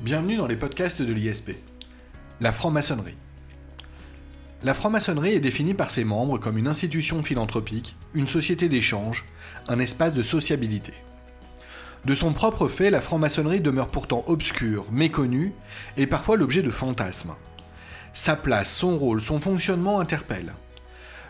Bienvenue 0.00 0.36
dans 0.36 0.46
les 0.46 0.54
podcasts 0.54 1.02
de 1.02 1.12
l'ISP. 1.12 1.50
La 2.40 2.52
franc-maçonnerie. 2.52 3.16
La 4.62 4.72
franc-maçonnerie 4.72 5.32
est 5.32 5.40
définie 5.40 5.74
par 5.74 5.90
ses 5.90 6.04
membres 6.04 6.38
comme 6.38 6.56
une 6.56 6.68
institution 6.68 7.24
philanthropique, 7.24 7.96
une 8.14 8.28
société 8.28 8.68
d'échange, 8.68 9.24
un 9.66 9.80
espace 9.80 10.14
de 10.14 10.22
sociabilité. 10.22 10.92
De 12.04 12.14
son 12.14 12.32
propre 12.32 12.68
fait, 12.68 12.90
la 12.90 13.00
franc-maçonnerie 13.00 13.60
demeure 13.60 13.88
pourtant 13.88 14.22
obscure, 14.28 14.86
méconnue 14.92 15.52
et 15.96 16.06
parfois 16.06 16.36
l'objet 16.36 16.62
de 16.62 16.70
fantasmes. 16.70 17.34
Sa 18.12 18.36
place, 18.36 18.70
son 18.70 18.98
rôle, 18.98 19.20
son 19.20 19.40
fonctionnement 19.40 19.98
interpellent. 19.98 20.54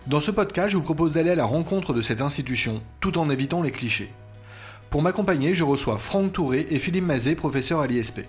Dans 0.08 0.20
ce 0.20 0.30
podcast, 0.30 0.68
je 0.68 0.76
vous 0.76 0.82
propose 0.82 1.14
d'aller 1.14 1.30
à 1.30 1.36
la 1.36 1.46
rencontre 1.46 1.94
de 1.94 2.02
cette 2.02 2.20
institution, 2.20 2.82
tout 3.00 3.16
en 3.16 3.30
évitant 3.30 3.62
les 3.62 3.70
clichés. 3.70 4.12
Pour 4.90 5.00
m'accompagner, 5.00 5.54
je 5.54 5.64
reçois 5.64 5.96
Franck 5.96 6.34
Touré 6.34 6.66
et 6.68 6.78
Philippe 6.78 7.06
Mazet, 7.06 7.34
professeurs 7.34 7.80
à 7.80 7.86
l'ISP. 7.86 8.20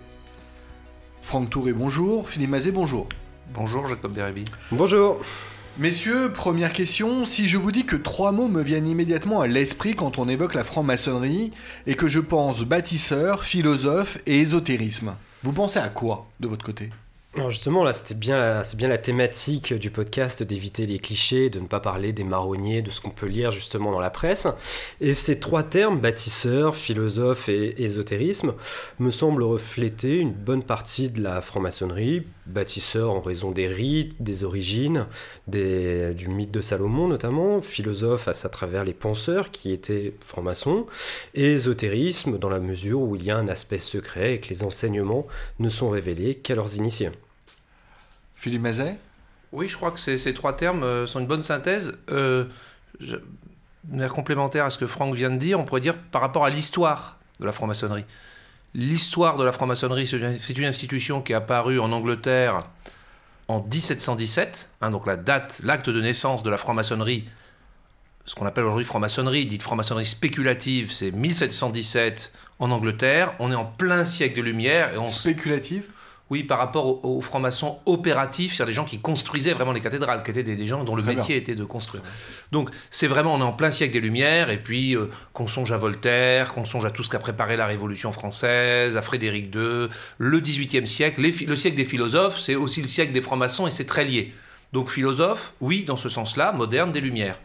Franck 1.30 1.52
Touré, 1.52 1.74
bonjour. 1.74 2.28
Philippe 2.28 2.50
Mazet, 2.50 2.72
bonjour. 2.72 3.08
Bonjour 3.54 3.86
Jacob 3.86 4.14
Bérébi. 4.14 4.46
Bonjour. 4.72 5.22
Messieurs, 5.78 6.34
première 6.34 6.74
question. 6.74 7.24
Si 7.24 7.48
je 7.48 7.60
vous 7.60 7.72
dis 7.72 7.86
que 7.86 7.96
trois 7.96 8.32
mots 8.32 8.48
me 8.48 8.64
viennent 8.64 8.88
immédiatement 8.88 9.42
à 9.42 9.46
l'esprit 9.46 9.94
quand 9.94 10.18
on 10.18 10.28
évoque 10.28 10.56
la 10.56 10.64
franc-maçonnerie 10.64 11.52
et 11.86 11.94
que 11.94 12.08
je 12.08 12.20
pense 12.20 12.64
bâtisseur, 12.64 13.44
philosophe 13.44 14.18
et 14.26 14.40
ésotérisme, 14.40 15.14
vous 15.44 15.52
pensez 15.52 15.78
à 15.78 15.90
quoi 15.90 16.26
de 16.40 16.48
votre 16.48 16.66
côté? 16.66 16.90
Justement, 17.50 17.84
là, 17.84 17.94
c'était 17.94 18.16
bien, 18.16 18.64
c'est 18.64 18.76
bien 18.76 18.88
la 18.88 18.98
thématique 18.98 19.74
du 19.74 19.92
podcast 19.92 20.44
d'éviter 20.44 20.86
les 20.86 21.00
clichés, 21.00 21.50
de 21.50 21.60
ne 21.60 21.68
pas 21.68 21.80
parler 21.80 22.12
des 22.12 22.24
marronniers, 22.24 22.82
de 22.82 22.92
ce 22.92 23.02
qu'on 23.02 23.12
peut 23.12 23.28
lire 23.28 23.52
justement 23.52 23.92
dans 23.92 24.00
la 24.00 24.10
presse. 24.10 24.48
Et 25.00 25.14
ces 25.14 25.40
trois 25.40 25.64
termes, 25.64 26.00
bâtisseur, 26.00 26.76
philosophe 26.76 27.48
et 27.48 27.82
ésotérisme, 27.84 28.56
me 29.00 29.12
semblent 29.12 29.44
refléter 29.44 30.18
une 30.18 30.34
bonne 30.34 30.64
partie 30.64 31.10
de 31.10 31.22
la 31.22 31.42
franc-maçonnerie. 31.42 32.24
Bâtisseur 32.46 33.12
en 33.12 33.22
raison 33.22 33.52
des 33.52 33.68
rites, 33.68 34.22
des 34.22 34.44
origines, 34.44 35.06
du 35.48 36.28
mythe 36.28 36.52
de 36.52 36.62
Salomon 36.62 37.08
notamment. 37.08 37.62
Philosophe 37.62 38.28
à, 38.28 38.32
à 38.32 38.50
travers 38.50 38.84
les 38.84 38.94
penseurs 38.94 39.52
qui 39.52 39.72
étaient 39.72 40.16
francs-maçons. 40.20 40.88
Et 41.36 41.54
ésotérisme 41.54 42.40
dans 42.40 42.50
la 42.50 42.60
mesure 42.60 43.02
où 43.02 43.16
il 43.16 43.24
y 43.24 43.32
a 43.32 43.38
un 43.38 43.48
aspect 43.48 43.80
secret 43.80 44.34
et 44.36 44.40
que 44.40 44.50
les 44.50 44.64
enseignements 44.64 45.28
ne 45.60 45.70
sont 45.70 45.90
révélés 45.90 46.36
qu'à 46.36 46.56
leurs 46.56 46.76
initiés. 46.76 47.12
Philippe 48.40 48.62
Mazet? 48.62 48.98
Oui, 49.52 49.68
je 49.68 49.76
crois 49.76 49.92
que 49.92 50.00
ces, 50.00 50.34
trois 50.34 50.56
termes 50.56 50.84
euh, 50.84 51.06
sont 51.06 51.20
une 51.20 51.28
bonne 51.28 51.44
synthèse. 51.44 51.98
Euh, 52.10 52.46
complémentaire 54.14 54.66
à 54.66 54.70
ce 54.70 54.78
que 54.78 54.88
Franck 54.88 55.14
vient 55.16 55.30
de 55.30 55.38
dire, 55.38 55.60
on 55.60 55.66
pourrait 55.66 55.82
dire 55.82 55.98
par 55.98 56.22
rapport 56.22 56.46
à 56.46 56.50
l'histoire 56.50 57.18
de 57.40 57.46
la 57.46 57.52
franc-maçonnerie. 57.52 58.06
L'histoire 58.74 59.36
de 59.38 59.44
la 59.44 59.52
franc-maçonnerie, 59.52 60.08
c'est 60.08 60.58
une 60.58 60.66
institution 60.66 61.22
qui 61.22 61.34
est 61.34 61.36
apparue 61.36 61.80
en 61.80 61.92
Angleterre 61.92 62.60
en 63.48 63.62
1717, 63.62 64.72
hein, 64.82 64.92
donc 64.92 65.08
la 65.08 65.18
date, 65.18 65.60
l'acte 65.64 65.90
de 65.90 66.00
naissance 66.00 66.44
de 66.44 66.50
la 66.52 66.58
franc-maçonnerie, 66.58 67.28
ce 68.26 68.36
qu'on 68.36 68.46
appelle 68.46 68.66
aujourd'hui 68.66 68.86
franc-maçonnerie, 68.86 69.48
dite 69.48 69.64
franc-maçonnerie 69.64 70.06
spéculative, 70.06 70.92
c'est 70.92 71.12
1717 71.12 72.32
en 72.60 72.70
Angleterre. 72.70 73.34
On 73.40 73.52
est 73.52 73.56
en 73.56 73.66
plein 73.66 74.04
siècle 74.04 74.38
de 74.38 74.44
lumière. 74.44 74.94
Et 74.94 74.98
on 75.00 75.08
spéculative? 75.08 75.88
Oui, 76.30 76.44
par 76.44 76.60
rapport 76.60 77.04
aux, 77.06 77.22
francs-maçons 77.22 77.80
opératifs, 77.86 78.54
c'est-à-dire 78.54 78.68
des 78.68 78.76
gens 78.76 78.86
qui 78.86 79.00
construisaient 79.00 79.54
vraiment 79.54 79.72
les 79.72 79.82
cathédrales, 79.82 80.22
qui 80.22 80.32
étaient 80.32 80.44
des, 80.44 80.68
gens 80.68 80.84
dont 80.84 80.96
le 80.96 81.04
métier 81.04 81.38
était 81.38 81.56
de 81.56 81.64
construire. 81.64 82.04
Donc 82.52 82.70
c'est 82.92 83.08
vraiment, 83.08 83.34
on 83.34 83.40
est 83.40 83.44
en 83.44 83.52
plein 83.52 83.72
siècle 83.72 83.94
des 83.94 84.00
Lumières, 84.00 84.50
et 84.50 84.58
puis 84.58 84.96
euh, 84.96 85.10
qu'on 85.34 85.48
songe 85.48 85.72
à 85.72 85.78
Voltaire, 85.78 86.54
qu'on 86.54 86.66
songe 86.66 86.86
à 86.86 86.92
tout 86.92 87.04
ce 87.04 87.10
qu'a 87.10 87.20
préparé 87.20 87.58
la 87.58 87.66
Révolution 87.66 88.12
française, 88.12 88.96
à 88.96 89.02
Frédéric 89.02 89.54
II, 89.56 89.88
le 90.18 90.40
XVIIIe 90.40 90.88
siècle, 90.88 91.22
le 91.22 91.56
siècle 91.56 91.78
des 91.78 91.86
philosophes, 91.86 92.38
c'est 92.38 92.56
aussi 92.56 92.82
le 92.82 92.88
siècle 92.88 93.12
des 93.12 93.22
francs-maçons, 93.22 93.66
et 93.66 93.72
c'est 93.72 93.86
très 93.86 94.06
lié. 94.06 94.34
Donc 94.72 94.90
philosophe, 94.90 95.54
oui, 95.62 95.84
dans 95.84 95.98
ce 95.98 96.10
sens-là, 96.10 96.52
moderne 96.52 96.92
des 96.92 97.02
Lumières. 97.02 97.40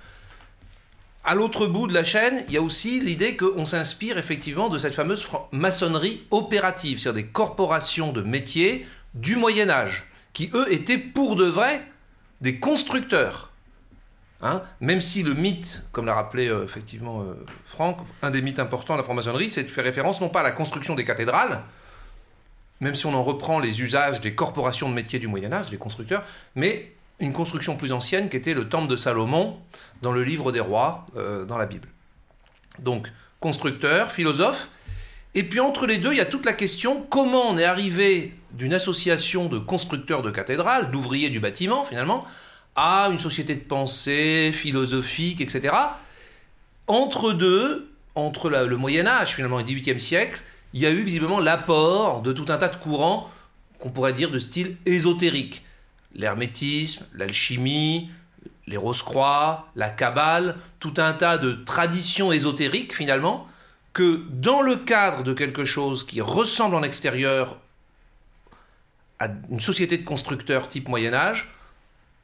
À 1.27 1.35
l'autre 1.35 1.67
bout 1.67 1.87
de 1.87 1.95
la 1.95 2.05
chaîne, 2.05 2.45
il 2.49 2.55
y 2.55 2.59
a 2.59 2.63
aussi 2.63 3.01
l'idée 3.01 3.35
qu'on 3.35 3.65
s'inspire 3.65 4.19
effectivement 4.19 4.69
de 4.69 4.77
cette 4.77 4.95
fameuse 4.95 5.27
maçonnerie 5.53 6.23
opérative, 6.31 6.99
c'est-à-dire 6.99 7.25
des 7.25 7.31
corporations 7.31 8.13
de 8.13 8.21
métiers 8.21 8.87
du 9.15 9.37
Moyen 9.37 9.71
Âge, 9.71 10.07
qui 10.35 10.51
eux 10.53 10.71
étaient 10.71 10.99
pour 10.99 11.37
de 11.37 11.45
vrai 11.45 11.83
des 12.43 12.61
constructeurs. 12.61 13.51
Hein 14.43 14.61
Même 14.81 15.01
si 15.01 15.23
le 15.23 15.33
mythe, 15.33 15.87
comme 15.93 16.05
l'a 16.05 16.13
rappelé 16.13 16.49
euh, 16.49 16.65
effectivement 16.65 17.23
euh, 17.23 17.33
Franck, 17.65 18.01
un 18.21 18.31
des 18.31 18.43
mythes 18.43 18.59
importants 18.59 18.93
de 18.93 18.99
la 18.99 19.05
franc-maçonnerie, 19.05 19.49
c'est 19.51 19.63
de 19.63 19.71
faire 19.71 19.85
référence 19.85 20.21
non 20.21 20.29
pas 20.29 20.41
à 20.41 20.43
la 20.43 20.53
construction 20.53 20.95
des 20.95 21.07
cathédrales, 21.07 21.63
même 22.81 22.95
si 22.95 23.07
on 23.07 23.15
en 23.15 23.23
reprend 23.23 23.61
les 23.61 23.81
usages 23.81 24.21
des 24.21 24.35
corporations 24.35 24.91
de 24.91 24.95
métiers 24.95 25.21
du 25.21 25.29
Moyen 25.29 25.55
Âge, 25.55 25.71
des 25.71 25.79
constructeurs, 25.79 26.23
mais 26.55 26.94
une 27.21 27.33
construction 27.33 27.77
plus 27.77 27.93
ancienne 27.93 28.29
qui 28.29 28.37
était 28.37 28.55
le 28.55 28.69
temple 28.69 28.89
de 28.89 28.97
Salomon 28.97 29.59
dans 30.03 30.13
le 30.13 30.23
livre 30.23 30.53
des 30.53 30.61
rois, 30.61 31.07
euh, 31.17 31.45
dans 31.45 31.59
la 31.59 31.67
Bible. 31.67 31.89
Donc, 32.79 33.11
constructeur, 33.41 34.11
philosophe, 34.11 34.69
et 35.35 35.43
puis 35.43 35.61
entre 35.61 35.87
les 35.87 35.99
deux, 35.99 36.13
il 36.13 36.19
y 36.19 36.21
a 36.21 36.27
toute 36.27 36.47
la 36.47 36.53
question 36.53 37.05
comment 37.09 37.51
on 37.51 37.59
est 37.59 37.65
arrivé 37.65 38.33
d'une 38.53 38.73
association 38.73 39.47
de 39.47 39.59
constructeurs 39.59 40.23
de 40.23 40.31
cathédrales, 40.31 40.91
d'ouvriers 40.91 41.31
du 41.31 41.41
bâtiment 41.41 41.85
finalement, 41.85 42.25
à 42.77 43.09
une 43.11 43.19
société 43.19 43.55
de 43.55 43.61
pensée 43.61 44.53
philosophique, 44.53 45.41
etc. 45.41 45.75
Entre 46.87 47.33
deux, 47.33 47.91
entre 48.15 48.49
le 48.51 48.77
Moyen 48.77 49.07
Âge 49.07 49.35
finalement 49.35 49.59
et 49.59 49.63
le 49.63 49.69
XVIIIe 49.69 50.01
siècle, 50.01 50.41
il 50.73 50.81
y 50.81 50.87
a 50.87 50.91
eu 50.91 51.03
visiblement 51.03 51.41
l'apport 51.41 52.23
de 52.23 52.33
tout 52.33 52.47
un 52.49 52.57
tas 52.57 52.69
de 52.69 52.77
courants 52.77 53.31
qu'on 53.79 53.91
pourrait 53.91 54.13
dire 54.13 54.31
de 54.31 54.39
style 54.39 54.77
ésotérique 54.87 55.65
l'hermétisme, 56.15 57.07
l'alchimie, 57.15 58.11
les 58.67 58.77
rose-croix, 58.77 59.69
la 59.77 59.91
cabale, 59.91 60.57
tout 60.81 60.95
un 60.97 61.13
tas 61.13 61.39
de 61.39 61.53
traditions 61.53 62.33
ésotériques 62.33 62.95
finalement, 62.95 63.47
que 63.93 64.25
dans 64.31 64.63
le 64.63 64.77
cadre 64.77 65.23
de 65.23 65.33
quelque 65.33 65.65
chose 65.65 66.05
qui 66.05 66.21
ressemble 66.21 66.75
en 66.75 66.83
extérieur 66.83 67.59
à 69.21 69.29
une 69.51 69.61
société 69.61 69.99
de 69.99 70.05
constructeurs 70.05 70.69
type 70.69 70.89
Moyen 70.89 71.15
Âge, 71.15 71.53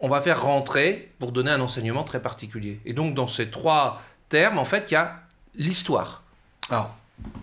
on 0.01 0.09
va 0.09 0.21
faire 0.21 0.43
rentrer 0.43 1.13
pour 1.19 1.31
donner 1.31 1.51
un 1.51 1.61
enseignement 1.61 2.05
très 2.05 2.21
particulier. 2.21 2.81
Et 2.87 2.93
donc 2.93 3.15
dans 3.15 3.29
ces 3.29 3.51
trois 3.51 4.03
termes, 4.29 4.59
en 4.59 4.65
fait, 4.65 4.91
il 4.91 4.95
y 4.95 4.97
a 4.97 5.21
l'histoire. 5.55 6.23
Alors, 6.71 6.97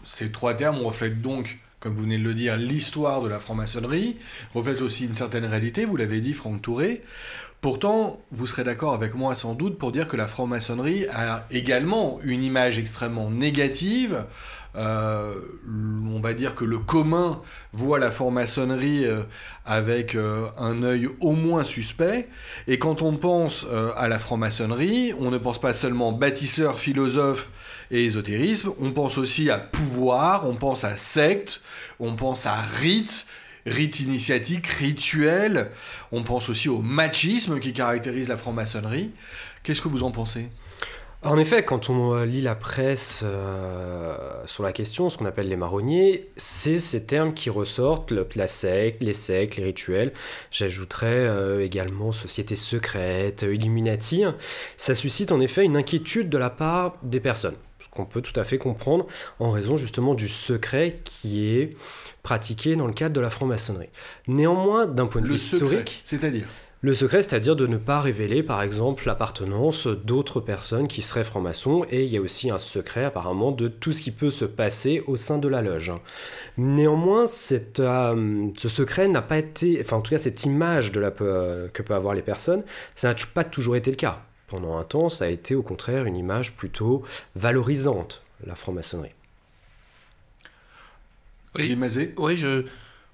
ces 0.04 0.32
trois 0.32 0.54
termes 0.56 0.80
reflètent 0.80 1.22
donc 1.22 1.60
comme 1.80 1.94
vous 1.94 2.04
venez 2.04 2.18
de 2.18 2.24
le 2.24 2.34
dire, 2.34 2.58
l'histoire 2.58 3.22
de 3.22 3.30
la 3.30 3.40
franc-maçonnerie, 3.40 4.18
reflète 4.54 4.82
aussi 4.82 5.06
une 5.06 5.16
certaine 5.16 5.46
réalité, 5.46 5.86
vous 5.86 5.96
l'avez 5.96 6.22
dit, 6.22 6.34
Franck 6.34 6.62
Touré. 6.62 7.04
Pourtant, 7.62 8.18
vous 8.32 8.46
serez 8.46 8.64
d'accord 8.64 8.94
avec 8.94 9.16
moi 9.16 9.34
sans 9.34 9.54
doute 9.54 9.78
pour 9.78 9.92
dire 9.92 10.08
que 10.08 10.16
la 10.16 10.28
franc-maçonnerie 10.28 11.08
a 11.12 11.46
également 11.50 12.20
une 12.24 12.44
image 12.44 12.78
extrêmement 12.78 13.32
négative. 13.32 14.26
Euh, 14.76 15.34
on 16.14 16.20
va 16.20 16.34
dire 16.34 16.54
que 16.54 16.64
le 16.64 16.78
commun 16.78 17.42
voit 17.74 17.98
la 17.98 18.12
franc-maçonnerie 18.12 19.06
euh, 19.06 19.24
avec 19.66 20.14
euh, 20.14 20.46
un 20.60 20.84
œil 20.84 21.08
au 21.20 21.32
moins 21.32 21.64
suspect. 21.64 22.30
Et 22.68 22.78
quand 22.78 23.02
on 23.02 23.18
pense 23.18 23.66
à 23.96 24.08
la 24.08 24.20
franc-maçonnerie, 24.20 25.14
on 25.20 25.32
ne 25.32 25.40
pense 25.40 25.60
pas 25.60 25.74
seulement 25.74 26.12
bâtisseur, 26.12 26.80
philosophe 26.80 27.50
et 27.92 28.06
ésotérisme, 28.06 28.72
on 28.80 28.92
pense 28.92 29.18
aussi 29.18 29.50
à 29.50 29.58
pouvoir, 29.58 30.48
on 30.48 30.56
pense 30.56 30.84
à 30.84 30.98
secte, 30.98 31.62
on 32.00 32.16
pense 32.16 32.46
à 32.46 32.56
rite, 32.56 33.26
rite 33.66 34.00
initiatique, 34.00 34.68
rituel, 34.68 35.72
on 36.12 36.24
pense 36.24 36.50
aussi 36.50 36.70
au 36.70 36.80
machisme 36.80 37.60
qui 37.60 37.74
caractérise 37.74 38.28
la 38.28 38.38
franc-maçonnerie. 38.38 39.12
Qu'est-ce 39.64 39.82
que 39.82 39.90
vous 39.90 40.04
en 40.04 40.12
pensez? 40.12 40.50
En 41.24 41.38
effet, 41.38 41.64
quand 41.64 41.90
on 41.90 42.24
lit 42.24 42.42
la 42.42 42.56
presse 42.56 43.22
euh, 43.24 44.16
sur 44.46 44.64
la 44.64 44.72
question, 44.72 45.10
ce 45.10 45.18
qu'on 45.18 45.26
appelle 45.26 45.50
les 45.50 45.56
marronniers, 45.56 46.30
c'est 46.38 46.80
ces 46.80 47.04
termes 47.04 47.34
qui 47.34 47.50
ressortent, 47.50 48.14
la 48.36 48.48
secte, 48.48 49.04
les 49.04 49.14
sectes, 49.14 49.58
les 49.58 49.64
rituels. 49.64 50.14
J'ajouterais 50.52 51.08
euh, 51.08 51.66
également 51.66 52.12
société 52.12 52.56
secrète, 52.56 53.42
Illuminati. 53.42 54.24
Ça 54.78 54.94
suscite 54.94 55.32
en 55.32 55.40
effet 55.40 55.66
une 55.66 55.76
inquiétude 55.76 56.30
de 56.30 56.38
la 56.38 56.50
part 56.50 56.98
des 57.02 57.20
personnes 57.20 57.56
qu'on 57.98 58.06
peut 58.06 58.22
tout 58.22 58.40
à 58.40 58.44
fait 58.44 58.58
comprendre 58.58 59.08
en 59.40 59.50
raison 59.50 59.76
justement 59.76 60.14
du 60.14 60.30
secret 60.30 61.00
qui 61.04 61.50
est 61.50 61.76
pratiqué 62.22 62.76
dans 62.76 62.88
le 62.88 62.94
cadre 62.94 63.16
de 63.16 63.22
la 63.22 63.30
franc-maçonnerie. 63.30 63.90
Néanmoins, 64.28 64.86
d'un 64.86 65.08
point 65.08 65.22
de 65.22 65.28
vue 65.28 65.36
historique, 65.36 66.02
c'est-à-dire? 66.06 66.48
Le 66.82 66.94
secret, 66.94 67.24
c'est-à-dire 67.24 67.56
de 67.56 67.66
ne 67.66 67.78
pas 67.78 68.02
révéler, 68.02 68.44
par 68.44 68.62
exemple, 68.62 69.08
l'appartenance 69.08 69.88
d'autres 69.88 70.40
personnes 70.40 70.88
qui 70.88 71.02
seraient 71.02 71.24
francs-maçons, 71.24 71.86
et 71.90 72.04
il 72.04 72.10
y 72.10 72.18
a 72.18 72.22
aussi 72.22 72.52
un 72.52 72.60
secret, 72.60 73.04
apparemment, 73.04 73.52
de 73.52 73.68
tout 73.68 73.92
ce 73.92 74.02
qui 74.02 74.12
peut 74.12 74.30
se 74.30 74.46
passer 74.46 75.04
au 75.08 75.16
sein 75.16 75.40
de 75.40 75.48
la 75.48 75.64
loge. 75.64 75.92
Néanmoins, 76.58 77.26
euh, 77.80 78.48
ce 78.58 78.70
secret 78.70 79.08
n'a 79.08 79.24
pas 79.24 79.40
été, 79.40 79.80
enfin, 79.82 79.98
en 79.98 80.02
tout 80.02 80.12
cas, 80.12 80.20
cette 80.20 80.46
image 80.46 80.92
de 80.92 81.00
la, 81.00 81.10
que 81.10 81.82
peuvent 81.82 81.98
avoir 81.98 82.14
les 82.14 82.22
personnes, 82.22 82.64
ça 82.96 83.08
n'a 83.10 83.16
pas 83.34 83.44
toujours 83.44 83.76
été 83.76 83.90
le 83.90 83.98
cas. 83.98 84.22
Pendant 84.48 84.78
un 84.78 84.84
temps, 84.84 85.10
ça 85.10 85.26
a 85.26 85.30
été 85.30 85.56
au 85.56 85.64
contraire 85.64 86.06
une 86.06 86.16
image 86.16 86.54
plutôt 86.54 87.04
valorisante, 87.36 88.24
la 88.46 88.56
franc-maçonnerie. 88.56 89.12
Oui, 91.56 91.76
oui 92.18 92.38
je, 92.38 92.66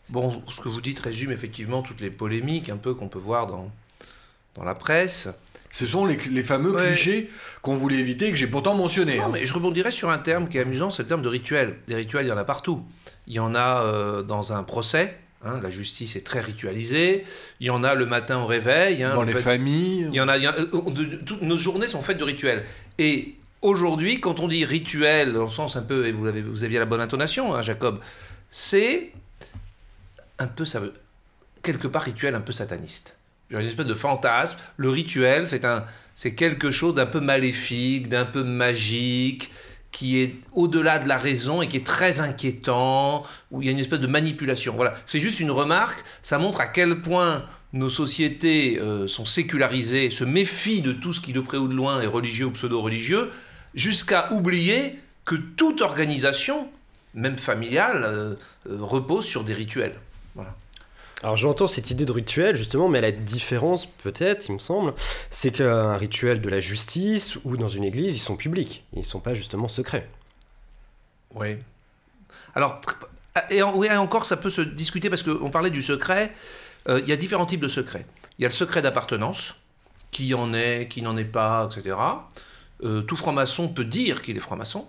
Bon, 0.09 0.41
ce 0.47 0.61
que 0.61 0.69
vous 0.69 0.81
dites 0.81 0.99
résume 0.99 1.31
effectivement 1.31 1.81
toutes 1.81 2.01
les 2.01 2.09
polémiques 2.09 2.69
un 2.69 2.77
peu 2.77 2.93
qu'on 2.93 3.07
peut 3.07 3.19
voir 3.19 3.47
dans, 3.47 3.71
dans 4.55 4.63
la 4.63 4.75
presse. 4.75 5.29
Ce 5.71 5.87
sont 5.87 6.05
les, 6.05 6.43
fameux 6.43 6.71
clichés 6.71 7.31
qu'on 7.63 7.75
voulait 7.75 7.97
éviter 7.97 8.27
et 8.27 8.31
que 8.31 8.37
j'ai 8.37 8.47
pourtant 8.47 8.75
mentionné. 8.75 9.17
Non, 9.17 9.25
hein. 9.25 9.29
mais 9.33 9.47
je 9.47 9.53
rebondirais 9.53 9.89
sur 9.89 10.11
un 10.11 10.19
terme 10.19 10.47
qui 10.47 10.59
est 10.59 10.61
amusant, 10.61 10.91
c'est 10.91 11.01
le 11.01 11.07
terme 11.07 11.23
de 11.23 11.29
rituel. 11.29 11.77
Des 11.87 11.95
rituels, 11.95 12.25
il 12.25 12.29
y 12.29 12.31
en 12.31 12.37
a 12.37 12.43
partout. 12.43 12.85
Il 13.25 13.33
y 13.33 13.39
en 13.39 13.55
a 13.55 13.81
euh, 13.81 14.21
dans 14.21 14.53
un 14.53 14.61
procès, 14.61 15.17
hein, 15.43 15.59
la 15.63 15.71
justice 15.71 16.15
est 16.15 16.23
très 16.23 16.41
ritualisée. 16.41 17.23
Il 17.59 17.65
y 17.65 17.69
en 17.71 17.83
a 17.83 17.95
le 17.95 18.05
matin 18.05 18.37
au 18.37 18.45
réveil. 18.45 19.01
Hein, 19.01 19.15
dans 19.15 19.23
les 19.23 19.33
familles. 19.33 20.09
Il 20.11 20.15
y 20.15 20.21
en 20.21 20.27
a. 20.27 20.37
Euh, 20.37 20.65
toutes 21.25 21.41
nos 21.41 21.57
journées 21.57 21.87
sont 21.87 22.03
faites 22.03 22.19
de 22.19 22.23
rituels. 22.23 22.65
Et 22.99 23.33
aujourd'hui, 23.63 24.19
quand 24.19 24.41
on 24.41 24.47
dit 24.47 24.65
rituel, 24.65 25.33
dans 25.33 25.45
le 25.45 25.49
sens 25.49 25.75
un 25.75 25.81
peu, 25.81 26.05
et 26.05 26.11
vous, 26.11 26.27
avez, 26.27 26.41
vous 26.41 26.63
aviez 26.63 26.77
la 26.77 26.85
bonne 26.85 27.01
intonation, 27.01 27.59
Jacob, 27.63 27.99
c'est 28.51 29.11
un 30.39 30.47
peu, 30.47 30.65
ça 30.65 30.79
veut, 30.79 30.93
quelque 31.61 31.87
part 31.87 32.03
rituel 32.03 32.35
un 32.35 32.41
peu 32.41 32.51
sataniste 32.51 33.15
une 33.59 33.67
espèce 33.67 33.85
de 33.85 33.93
fantasme. 33.93 34.57
Le 34.77 34.89
rituel, 34.89 35.47
c'est 35.47 35.65
un, 35.65 35.85
c'est 36.15 36.35
quelque 36.35 36.71
chose 36.71 36.95
d'un 36.95 37.05
peu 37.05 37.19
maléfique, 37.19 38.09
d'un 38.09 38.25
peu 38.25 38.43
magique, 38.43 39.51
qui 39.91 40.21
est 40.21 40.35
au-delà 40.53 40.97
de 40.97 41.07
la 41.07 41.17
raison 41.17 41.61
et 41.61 41.67
qui 41.67 41.77
est 41.77 41.85
très 41.85 42.19
inquiétant, 42.19 43.23
où 43.51 43.61
il 43.61 43.65
y 43.65 43.69
a 43.69 43.71
une 43.71 43.79
espèce 43.79 43.99
de 43.99 44.07
manipulation. 44.07 44.75
Voilà, 44.75 44.95
c'est 45.05 45.19
juste 45.19 45.39
une 45.39 45.51
remarque. 45.51 46.03
Ça 46.21 46.39
montre 46.39 46.61
à 46.61 46.67
quel 46.67 47.01
point 47.01 47.45
nos 47.73 47.89
sociétés 47.89 48.79
euh, 48.79 49.07
sont 49.07 49.25
sécularisées, 49.25 50.09
se 50.09 50.23
méfient 50.23 50.81
de 50.81 50.93
tout 50.93 51.13
ce 51.13 51.21
qui 51.21 51.33
de 51.33 51.41
près 51.41 51.57
ou 51.57 51.67
de 51.67 51.75
loin 51.75 52.01
est 52.01 52.07
religieux 52.07 52.47
ou 52.47 52.51
pseudo-religieux, 52.51 53.31
jusqu'à 53.75 54.31
oublier 54.31 54.99
que 55.25 55.35
toute 55.35 55.81
organisation, 55.81 56.69
même 57.13 57.37
familiale, 57.37 58.03
euh, 58.03 58.35
euh, 58.69 58.77
repose 58.79 59.25
sur 59.25 59.43
des 59.43 59.53
rituels. 59.53 59.95
Voilà. 60.35 60.55
Alors 61.23 61.37
j'entends 61.37 61.67
cette 61.67 61.89
idée 61.89 62.05
de 62.05 62.11
rituel 62.11 62.55
justement, 62.55 62.89
mais 62.89 62.99
la 62.99 63.11
différence 63.11 63.85
peut-être, 63.85 64.49
il 64.49 64.53
me 64.53 64.59
semble, 64.59 64.93
c'est 65.29 65.51
qu'un 65.51 65.95
rituel 65.95 66.41
de 66.41 66.49
la 66.49 66.59
justice 66.59 67.37
ou 67.45 67.55
dans 67.55 67.69
une 67.69 67.85
église, 67.85 68.15
ils 68.15 68.19
sont 68.19 68.35
publics, 68.35 68.83
ils 68.91 68.99
ne 68.99 69.03
sont 69.05 69.21
pas 69.21 69.33
justement 69.33 69.69
secrets. 69.69 70.09
Oui. 71.33 71.57
Alors, 72.55 72.81
et, 73.49 73.61
encore, 73.63 74.25
ça 74.25 74.37
peut 74.37 74.49
se 74.49 74.61
discuter 74.61 75.09
parce 75.09 75.23
qu'on 75.23 75.49
parlait 75.49 75.71
du 75.71 75.81
secret. 75.81 76.33
Euh, 76.89 76.99
il 77.01 77.09
y 77.09 77.13
a 77.13 77.15
différents 77.15 77.45
types 77.45 77.61
de 77.61 77.67
secrets. 77.67 78.05
Il 78.37 78.43
y 78.43 78.45
a 78.45 78.49
le 78.49 78.53
secret 78.53 78.81
d'appartenance, 78.81 79.55
qui 80.11 80.33
en 80.33 80.53
est, 80.53 80.87
qui 80.89 81.01
n'en 81.01 81.17
est 81.17 81.23
pas, 81.23 81.69
etc. 81.71 81.97
Euh, 82.83 83.01
tout 83.01 83.15
franc-maçon 83.15 83.69
peut 83.69 83.85
dire 83.85 84.21
qu'il 84.21 84.37
est 84.37 84.41
franc-maçon, 84.41 84.87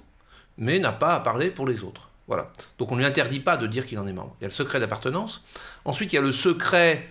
mais 0.58 0.78
n'a 0.78 0.92
pas 0.92 1.14
à 1.14 1.20
parler 1.20 1.50
pour 1.50 1.66
les 1.66 1.82
autres. 1.82 2.10
Voilà. 2.26 2.50
Donc 2.78 2.90
on 2.90 2.94
ne 2.94 3.00
lui 3.00 3.06
interdit 3.06 3.40
pas 3.40 3.56
de 3.56 3.66
dire 3.66 3.86
qu'il 3.86 3.98
en 3.98 4.06
est 4.06 4.12
membre. 4.12 4.34
Il 4.40 4.44
y 4.44 4.46
a 4.46 4.48
le 4.48 4.54
secret 4.54 4.80
d'appartenance. 4.80 5.42
Ensuite, 5.84 6.12
il 6.12 6.16
y 6.16 6.18
a 6.18 6.22
le 6.22 6.32
secret 6.32 7.06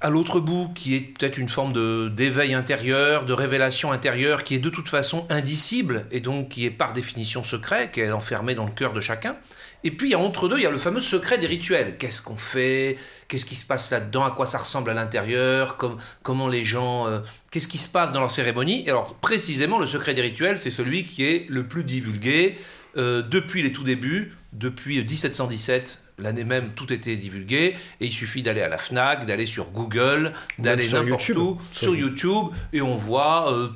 à 0.00 0.10
l'autre 0.10 0.38
bout, 0.38 0.70
qui 0.74 0.94
est 0.94 1.00
peut-être 1.00 1.38
une 1.38 1.48
forme 1.48 1.72
d'éveil 2.14 2.54
intérieur, 2.54 3.24
de 3.24 3.32
révélation 3.32 3.90
intérieure, 3.90 4.44
qui 4.44 4.54
est 4.54 4.60
de 4.60 4.70
toute 4.70 4.88
façon 4.88 5.26
indicible, 5.28 6.06
et 6.12 6.20
donc 6.20 6.50
qui 6.50 6.66
est 6.66 6.70
par 6.70 6.92
définition 6.92 7.42
secret, 7.42 7.90
qui 7.90 8.00
est 8.00 8.12
enfermé 8.12 8.54
dans 8.54 8.64
le 8.64 8.70
cœur 8.70 8.92
de 8.92 9.00
chacun. 9.00 9.36
Et 9.82 9.90
puis, 9.90 10.14
entre 10.14 10.48
deux, 10.48 10.56
il 10.58 10.62
y 10.62 10.66
a 10.66 10.70
le 10.70 10.78
fameux 10.78 11.00
secret 11.00 11.38
des 11.38 11.48
rituels. 11.48 11.96
Qu'est-ce 11.98 12.22
qu'on 12.22 12.36
fait? 12.36 12.96
Qu'est-ce 13.26 13.46
qui 13.46 13.56
se 13.56 13.64
passe 13.64 13.90
là-dedans? 13.90 14.24
À 14.24 14.30
quoi 14.30 14.46
ça 14.46 14.58
ressemble 14.58 14.90
à 14.90 14.94
l'intérieur? 14.94 15.76
Comment 16.22 16.48
les 16.48 16.62
gens... 16.62 17.08
Euh, 17.08 17.20
qu'est-ce 17.50 17.68
qui 17.68 17.78
se 17.78 17.88
passe 17.88 18.12
dans 18.12 18.20
leur 18.20 18.30
cérémonie? 18.30 18.84
Et 18.86 18.90
alors, 18.90 19.14
précisément, 19.14 19.78
le 19.78 19.86
secret 19.86 20.14
des 20.14 20.22
rituels, 20.22 20.58
c'est 20.58 20.70
celui 20.70 21.04
qui 21.04 21.24
est 21.24 21.46
le 21.48 21.66
plus 21.66 21.82
divulgué, 21.82 22.56
euh, 22.96 23.22
depuis 23.22 23.62
les 23.62 23.72
tout 23.72 23.84
débuts, 23.84 24.32
depuis 24.52 25.02
1717, 25.02 26.00
l'année 26.18 26.44
même, 26.44 26.70
tout 26.74 26.92
était 26.92 27.16
divulgué, 27.16 27.76
et 28.00 28.06
il 28.06 28.12
suffit 28.12 28.42
d'aller 28.42 28.62
à 28.62 28.68
la 28.68 28.78
FNAC, 28.78 29.26
d'aller 29.26 29.46
sur 29.46 29.70
Google, 29.70 30.32
d'aller 30.58 30.88
n'importe 30.88 31.28
où, 31.30 31.58
sur 31.72 31.94
YouTube, 31.94 32.46
et 32.72 32.80
on 32.80 32.96
voit 32.96 33.52
euh, 33.52 33.68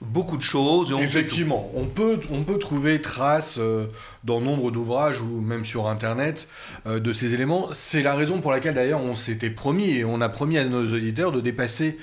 beaucoup 0.00 0.36
de 0.36 0.42
choses. 0.42 0.94
Effectivement, 1.00 1.70
on 1.74 1.86
peut, 1.86 2.20
on 2.30 2.44
peut 2.44 2.58
trouver 2.58 3.00
trace 3.00 3.56
euh, 3.58 3.86
dans 4.24 4.40
nombre 4.40 4.70
d'ouvrages 4.70 5.20
ou 5.20 5.40
même 5.40 5.64
sur 5.64 5.88
Internet 5.88 6.48
de 6.86 7.12
ces 7.12 7.34
éléments. 7.34 7.68
C'est 7.72 8.02
la 8.02 8.14
raison 8.14 8.40
pour 8.40 8.50
laquelle 8.50 8.74
d'ailleurs 8.74 9.02
on 9.02 9.16
s'était 9.16 9.50
promis 9.50 9.90
et 9.90 10.04
on 10.04 10.20
a 10.20 10.28
promis 10.28 10.58
à 10.58 10.64
nos 10.64 10.94
auditeurs 10.94 11.32
de 11.32 11.40
dépasser 11.40 11.98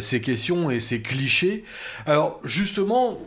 ces 0.00 0.20
questions 0.20 0.70
et 0.70 0.80
ces 0.80 1.00
clichés. 1.02 1.64
Alors 2.06 2.40
justement, 2.44 3.18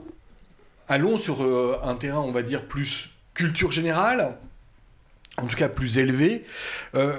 allons 0.89 1.17
sur 1.17 1.43
euh, 1.43 1.77
un 1.83 1.95
terrain, 1.95 2.19
on 2.19 2.31
va 2.31 2.41
dire, 2.41 2.65
plus 2.65 3.11
culture 3.33 3.71
générale, 3.71 4.35
en 5.37 5.45
tout 5.45 5.55
cas 5.55 5.69
plus 5.69 5.97
élevé. 5.97 6.43
Euh, 6.95 7.15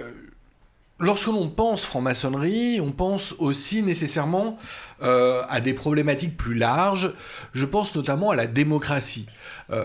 lorsque 0.98 1.28
l'on 1.28 1.48
pense 1.48 1.84
franc-maçonnerie, 1.84 2.80
on 2.80 2.90
pense 2.90 3.32
aussi 3.38 3.82
nécessairement 3.82 4.58
euh, 5.02 5.42
à 5.48 5.60
des 5.60 5.72
problématiques 5.72 6.36
plus 6.36 6.54
larges. 6.54 7.14
Je 7.54 7.64
pense 7.64 7.94
notamment 7.94 8.30
à 8.30 8.36
la 8.36 8.46
démocratie. 8.46 9.26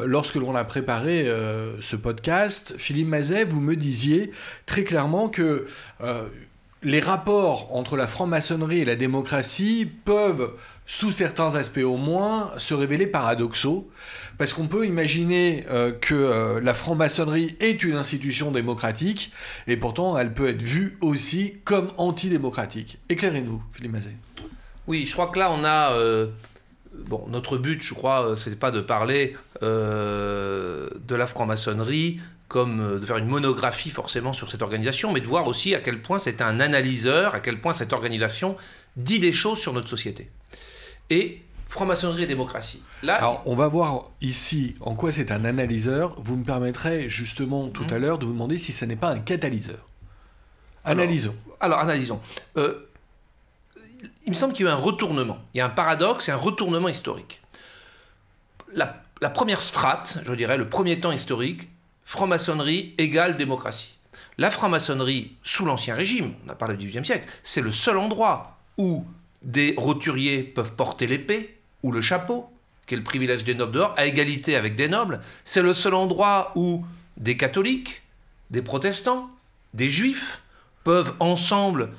lorsque 0.04 0.36
l'on 0.36 0.56
a 0.56 0.64
préparé 0.64 1.28
ce 1.80 1.96
podcast, 1.96 2.74
Philippe 2.78 3.08
Mazet, 3.08 3.46
vous 3.46 3.62
me 3.62 3.76
disiez 3.76 4.32
très 4.66 4.84
clairement 4.84 5.30
que 5.30 5.68
les 6.86 7.00
rapports 7.00 7.76
entre 7.76 7.98
la 7.98 8.08
franc-maçonnerie 8.08 8.82
et 8.82 8.86
la 8.86 8.96
démocratie 8.96 9.90
peuvent 10.06 10.54
sous 10.86 11.12
certains 11.12 11.56
aspects 11.56 11.80
au 11.80 11.98
moins, 11.98 12.52
se 12.58 12.76
révéler 12.76 13.08
paradoxaux, 13.08 13.90
parce 14.38 14.54
qu'on 14.54 14.68
peut 14.68 14.86
imaginer 14.86 15.66
euh, 15.72 15.92
que 15.92 16.14
euh, 16.14 16.62
la 16.62 16.76
franc-maçonnerie 16.76 17.56
est 17.60 17.84
une 17.84 17.96
institution 17.96 18.52
démocratique, 18.52 19.32
et 19.66 19.78
pourtant 19.78 20.16
elle 20.16 20.32
peut 20.32 20.48
être 20.48 20.62
vue 20.62 21.00
aussi 21.02 21.56
comme 21.66 21.92
antidémocratique. 21.98 23.00
Éclairez-nous, 23.10 23.64
Philippe 23.74 23.94
Mazet. 23.94 24.16
Oui, 24.86 25.08
je 25.08 25.14
crois 25.14 25.28
que 25.28 25.40
là 25.40 25.52
on 25.52 25.64
a... 25.64 25.92
Euh, 25.94 26.28
bon, 26.94 27.26
notre 27.30 27.58
but, 27.58 27.82
je 27.82 27.96
crois, 27.96 28.36
c'est 28.38 28.60
pas 28.60 28.70
de 28.70 28.82
parler 28.82 29.36
de 29.62 31.16
la 31.16 31.26
franc-maçonnerie 31.26 32.20
comme 32.48 33.00
de 33.00 33.06
faire 33.06 33.18
une 33.18 33.28
monographie 33.28 33.90
forcément 33.90 34.34
sur 34.34 34.50
cette 34.50 34.62
organisation, 34.62 35.12
mais 35.12 35.20
de 35.20 35.28
voir 35.28 35.48
aussi 35.48 35.74
à 35.74 35.80
quel 35.80 36.02
point 36.02 36.20
c'est 36.20 36.42
un 36.42 36.60
analyseur, 36.60 37.34
à 37.34 37.40
quel 37.40 37.60
point 37.60 37.74
cette 37.74 37.94
organisation 37.94 38.56
dit 38.98 39.20
des 39.20 39.34
choses 39.34 39.60
sur 39.60 39.74
notre 39.74 39.90
société 39.90 40.30
et 41.10 41.42
franc-maçonnerie 41.68 42.24
et 42.24 42.28
démocratie. 42.28 42.82
Là, 43.04 43.16
Alors, 43.16 43.42
on 43.46 43.56
va 43.56 43.68
voir 43.68 44.12
ici 44.22 44.76
en 44.80 44.96
quoi 44.96 45.12
c'est 45.12 45.32
un 45.32 45.46
analyseur. 45.46 46.16
Vous 46.18 46.36
me 46.36 46.44
permettrez 46.44 47.10
justement 47.10 47.68
tout 47.70 47.86
à 47.90 47.96
mhm. 47.96 48.02
l'heure 48.02 48.18
de 48.18 48.26
vous 48.26 48.34
demander 48.34 48.58
si 48.58 48.72
ce 48.72 48.86
n'est 48.86 48.96
pas 48.96 49.10
un 49.12 49.20
catalyseur. 49.20 49.88
Analysons. 50.86 51.36
Alors, 51.60 51.80
analysons. 51.80 52.22
Euh, 52.58 52.88
il 54.26 54.30
me 54.30 54.36
semble 54.36 54.54
qu'il 54.54 54.66
y 54.66 54.70
a 54.70 54.72
eu 54.72 54.74
un 54.74 54.78
retournement. 54.78 55.40
Il 55.54 55.58
y 55.58 55.62
a 55.62 55.66
un 55.66 55.70
paradoxe 55.70 56.30
et 56.30 56.32
un 56.32 56.38
retournement 56.38 56.88
historique. 56.88 57.42
La, 58.72 59.02
la 59.22 59.30
première 59.30 59.62
strate, 59.62 60.20
je 60.26 60.34
dirais, 60.34 60.58
le 60.58 60.70
premier 60.70 61.00
temps 61.00 61.12
historique, 61.12 61.70
franc-maçonnerie 62.06 62.94
égale 62.98 63.36
démocratie. 63.36 63.98
La 64.38 64.52
franc-maçonnerie, 64.52 65.36
sous 65.44 65.66
l'Ancien 65.66 65.96
Régime, 65.96 66.34
on 66.46 66.50
a 66.50 66.56
parlé 66.56 66.78
du 66.78 66.88
XVIIIe 66.88 67.06
siècle, 67.06 67.28
c'est 67.44 67.62
le 67.62 67.72
seul 67.72 67.98
endroit 67.98 68.58
où 68.78 69.06
des 69.42 69.74
roturiers 69.78 70.44
peuvent 70.44 70.76
porter 70.76 71.08
l'épée 71.08 71.58
ou 71.84 71.92
le 71.92 72.02
chapeau, 72.02 72.50
qui 72.86 72.94
est 72.94 72.98
le 72.98 73.04
privilège 73.04 73.44
des 73.44 73.56
nobles 73.56 73.74
dehors, 73.74 73.94
à 73.98 74.06
égalité 74.06 74.56
avec 74.56 74.76
des 74.76 74.88
nobles. 74.88 75.22
C'est 75.44 75.62
le 75.62 75.74
seul 75.74 75.94
endroit 75.94 76.52
où 76.56 76.86
des 77.18 77.38
catholiques, 77.38 78.02
des 78.52 78.62
protestants, 78.62 79.30
des 79.74 79.90
juifs 79.90 80.42
peuvent 80.84 81.14
ensemble 81.20 81.92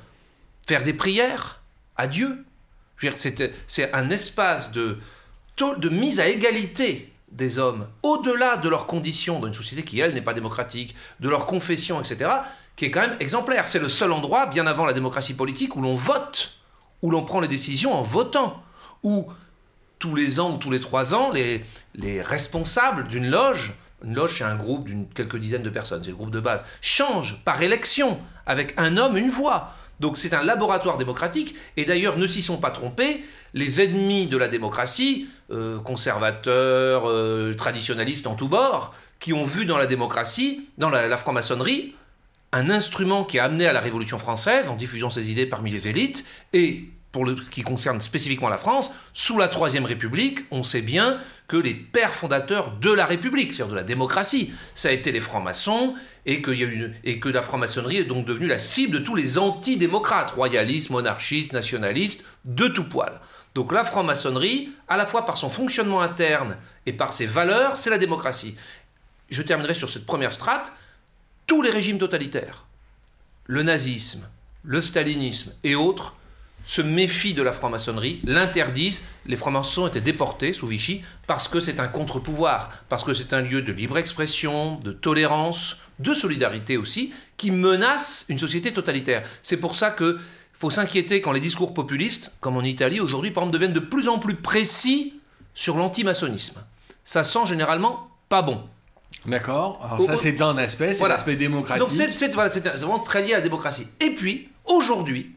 faire 0.67 0.83
des 0.83 0.93
prières 0.93 1.61
à 1.95 2.07
Dieu. 2.07 2.45
C'est 3.17 3.93
un 3.93 4.09
espace 4.09 4.71
de, 4.71 4.99
de 5.59 5.89
mise 5.89 6.19
à 6.19 6.27
égalité 6.27 7.11
des 7.31 7.59
hommes, 7.59 7.87
au-delà 8.03 8.57
de 8.57 8.69
leurs 8.69 8.87
conditions 8.87 9.39
dans 9.39 9.47
une 9.47 9.53
société 9.53 9.83
qui, 9.83 9.99
elle, 9.99 10.13
n'est 10.13 10.21
pas 10.21 10.33
démocratique, 10.33 10.95
de 11.19 11.29
leur 11.29 11.45
confession, 11.45 11.99
etc., 11.99 12.31
qui 12.75 12.85
est 12.85 12.91
quand 12.91 13.01
même 13.01 13.17
exemplaire. 13.19 13.67
C'est 13.67 13.79
le 13.79 13.89
seul 13.89 14.11
endroit, 14.11 14.45
bien 14.45 14.67
avant 14.67 14.85
la 14.85 14.93
démocratie 14.93 15.33
politique, 15.33 15.75
où 15.75 15.81
l'on 15.81 15.95
vote 15.95 16.57
où 17.01 17.11
l'on 17.11 17.23
prend 17.23 17.39
les 17.39 17.47
décisions 17.47 17.93
en 17.93 18.03
votant, 18.03 18.63
où 19.03 19.27
tous 19.99 20.15
les 20.15 20.39
ans 20.39 20.53
ou 20.53 20.57
tous 20.57 20.71
les 20.71 20.79
trois 20.79 21.13
ans, 21.13 21.31
les, 21.31 21.63
les 21.95 22.21
responsables 22.21 23.07
d'une 23.07 23.29
loge, 23.29 23.73
une 24.03 24.13
loge 24.13 24.37
c'est 24.37 24.43
un 24.43 24.55
groupe 24.55 24.85
d'une 24.85 25.07
quelques 25.07 25.37
dizaines 25.37 25.63
de 25.63 25.69
personnes, 25.69 26.03
c'est 26.03 26.11
le 26.11 26.15
groupe 26.15 26.31
de 26.31 26.39
base, 26.39 26.63
changent 26.81 27.41
par 27.45 27.61
élection 27.61 28.19
avec 28.45 28.73
un 28.77 28.97
homme, 28.97 29.17
une 29.17 29.29
voix. 29.29 29.73
Donc 29.99 30.17
c'est 30.17 30.33
un 30.33 30.43
laboratoire 30.43 30.97
démocratique, 30.97 31.55
et 31.75 31.85
d'ailleurs 31.85 32.17
ne 32.17 32.27
s'y 32.27 32.41
sont 32.41 32.57
pas 32.57 32.71
trompés, 32.71 33.23
les 33.53 33.81
ennemis 33.81 34.27
de 34.27 34.37
la 34.37 34.47
démocratie, 34.47 35.27
euh, 35.51 35.79
conservateurs, 35.79 37.09
euh, 37.09 37.53
traditionnalistes 37.55 38.27
en 38.27 38.35
tous 38.35 38.47
bords, 38.47 38.93
qui 39.19 39.33
ont 39.33 39.45
vu 39.45 39.65
dans 39.65 39.77
la 39.77 39.87
démocratie, 39.87 40.67
dans 40.77 40.89
la 40.89 41.17
franc-maçonnerie, 41.17 41.95
un 42.51 42.69
instrument 42.69 43.23
qui 43.23 43.39
a 43.39 43.45
amené 43.45 43.67
à 43.67 43.73
la 43.73 43.81
Révolution 43.81 44.17
française 44.17 44.69
en 44.69 44.75
diffusant 44.75 45.09
ses 45.09 45.31
idées 45.31 45.45
parmi 45.45 45.71
les 45.71 45.87
élites 45.87 46.23
et 46.53 46.85
pour 47.17 47.25
le, 47.25 47.33
qui 47.33 47.63
concerne 47.63 47.99
spécifiquement 47.99 48.47
la 48.47 48.59
France, 48.59 48.91
sous 49.11 49.39
la 49.39 49.47
Troisième 49.47 49.85
République, 49.85 50.41
on 50.51 50.61
sait 50.61 50.83
bien 50.83 51.17
que 51.47 51.57
les 51.57 51.73
pères 51.73 52.13
fondateurs 52.13 52.77
de 52.77 52.91
la 52.91 53.07
République, 53.07 53.55
c'est-à-dire 53.55 53.71
de 53.71 53.75
la 53.75 53.83
démocratie, 53.83 54.53
ça 54.75 54.89
a 54.89 54.91
été 54.91 55.11
les 55.11 55.19
francs-maçons, 55.19 55.95
et 56.27 56.43
que, 56.43 57.29
la 57.29 57.41
franc-maçonnerie 57.41 57.97
est 57.97 58.03
donc 58.03 58.27
devenue 58.27 58.45
la 58.45 58.59
cible 58.59 58.99
de 58.99 58.99
tous 58.99 59.15
les 59.15 59.39
antidémocrates, 59.39 60.29
royalistes, 60.29 60.91
monarchistes, 60.91 61.53
nationalistes, 61.53 62.23
de 62.45 62.67
tout 62.67 62.87
poil. 62.87 63.19
Donc 63.55 63.71
la 63.71 63.83
franc-maçonnerie, 63.83 64.69
à 64.87 64.95
la 64.95 65.07
fois 65.07 65.25
par 65.25 65.37
son 65.37 65.49
fonctionnement 65.49 66.01
interne 66.01 66.57
et 66.85 66.93
par 66.93 67.13
ses 67.13 67.25
valeurs, 67.25 67.77
c'est 67.77 67.89
la 67.89 67.97
démocratie. 67.97 68.55
Je 69.31 69.41
terminerai 69.41 69.73
sur 69.73 69.89
cette 69.89 70.05
première 70.05 70.33
strate. 70.33 70.71
Tous 71.47 71.63
les 71.63 71.71
régimes 71.71 71.97
totalitaires, 71.97 72.67
le 73.47 73.63
nazisme, 73.63 74.29
le 74.61 74.81
stalinisme 74.81 75.51
et 75.63 75.73
autres, 75.73 76.13
se 76.67 76.81
méfient 76.81 77.33
de 77.33 77.41
la 77.41 77.53
franc-maçonnerie, 77.53 78.19
l'interdisent. 78.25 79.01
Les 79.25 79.37
francs-maçons 79.37 79.87
étaient 79.87 80.01
déportés 80.01 80.53
sous 80.53 80.67
Vichy 80.67 81.01
parce 81.25 81.47
que 81.47 81.59
c'est 81.59 81.79
un 81.79 81.87
contre-pouvoir, 81.87 82.69
parce 82.89 83.03
que 83.03 83.13
c'est 83.13 83.33
un 83.33 83.41
lieu 83.41 83.63
de 83.63 83.71
libre 83.71 83.97
expression, 83.97 84.75
de 84.83 84.91
tolérance, 84.91 85.77
de 85.99 86.13
solidarité 86.13 86.77
aussi, 86.77 87.13
qui 87.37 87.51
menace 87.51 88.25
une 88.29 88.37
société 88.37 88.73
totalitaire. 88.73 89.23
C'est 89.41 89.57
pour 89.57 89.75
ça 89.75 89.89
que 89.89 90.19
faut 90.53 90.69
s'inquiéter 90.69 91.21
quand 91.21 91.31
les 91.31 91.39
discours 91.39 91.73
populistes, 91.73 92.31
comme 92.41 92.57
en 92.57 92.63
Italie 92.63 92.99
aujourd'hui, 92.99 93.31
par 93.31 93.43
exemple, 93.43 93.53
deviennent 93.53 93.73
de 93.73 93.79
plus 93.79 94.09
en 94.09 94.19
plus 94.19 94.35
précis 94.35 95.13
sur 95.53 95.77
l'antimaçonnisme. 95.77 96.61
Ça 97.03 97.23
sent 97.23 97.45
généralement 97.45 98.09
pas 98.27 98.41
bon. 98.41 98.61
D'accord. 99.25 99.79
Alors 99.83 100.05
ça, 100.05 100.17
c'est 100.17 100.33
d'un 100.33 100.57
aspect, 100.57 100.93
c'est 100.93 101.07
l'aspect 101.07 101.37
démocratique. 101.37 101.87
Donc 101.87 102.11
c'est 102.13 102.35
vraiment 102.35 102.99
très 102.99 103.23
lié 103.23 103.33
à 103.33 103.37
la 103.37 103.41
démocratie. 103.41 103.87
Et 104.01 104.09
puis, 104.09 104.49
aujourd'hui, 104.65 105.36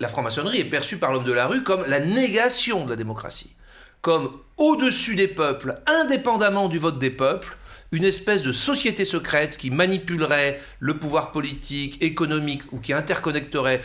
la 0.00 0.08
franc-maçonnerie 0.08 0.60
est 0.60 0.64
perçue 0.64 0.98
par 0.98 1.12
l'homme 1.12 1.24
de 1.24 1.32
la 1.32 1.46
rue 1.46 1.62
comme 1.62 1.84
la 1.86 2.00
négation 2.00 2.84
de 2.84 2.90
la 2.90 2.96
démocratie, 2.96 3.54
comme 4.00 4.30
au-dessus 4.56 5.16
des 5.16 5.28
peuples, 5.28 5.80
indépendamment 5.86 6.68
du 6.68 6.78
vote 6.78 6.98
des 6.98 7.10
peuples, 7.10 7.56
une 7.90 8.04
espèce 8.04 8.42
de 8.42 8.52
société 8.52 9.04
secrète 9.04 9.56
qui 9.56 9.70
manipulerait 9.70 10.60
le 10.78 10.98
pouvoir 10.98 11.32
politique, 11.32 12.02
économique 12.02 12.62
ou 12.72 12.78
qui 12.78 12.92
interconnecterait 12.92 13.82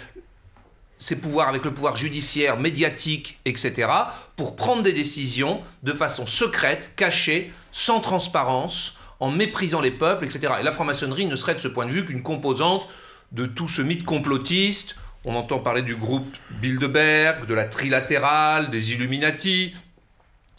ses 0.98 1.16
pouvoirs 1.16 1.50
avec 1.50 1.66
le 1.66 1.74
pouvoir 1.74 1.96
judiciaire, 1.96 2.60
médiatique, 2.60 3.40
etc., 3.46 3.90
pour 4.36 4.56
prendre 4.56 4.84
des 4.84 4.94
décisions 4.94 5.62
de 5.82 5.92
façon 5.92 6.28
secrète, 6.28 6.92
cachée, 6.96 7.52
sans 7.72 8.00
transparence, 8.00 8.98
en 9.20 9.32
méprisant 9.32 9.82
les 9.82 9.92
peuples, 9.92 10.26
etc. 10.26 10.54
Et 10.60 10.64
la 10.64 10.72
franc-maçonnerie 10.72 11.26
ne 11.26 11.36
serait 11.36 11.56
de 11.56 11.60
ce 11.60 11.68
point 11.68 11.86
de 11.86 11.92
vue 11.92 12.06
qu'une 12.06 12.24
composante 12.24 12.88
de 13.32 13.46
tout 13.46 13.68
ce 13.68 13.82
mythe 13.82 14.06
complotiste 14.06 14.96
on 15.26 15.36
entend 15.36 15.60
parler 15.60 15.82
du 15.82 15.96
groupe 15.96 16.36
Bilderberg, 16.62 17.46
de 17.46 17.54
la 17.54 17.66
trilatérale, 17.66 18.70
des 18.70 18.94
Illuminati, 18.94 19.74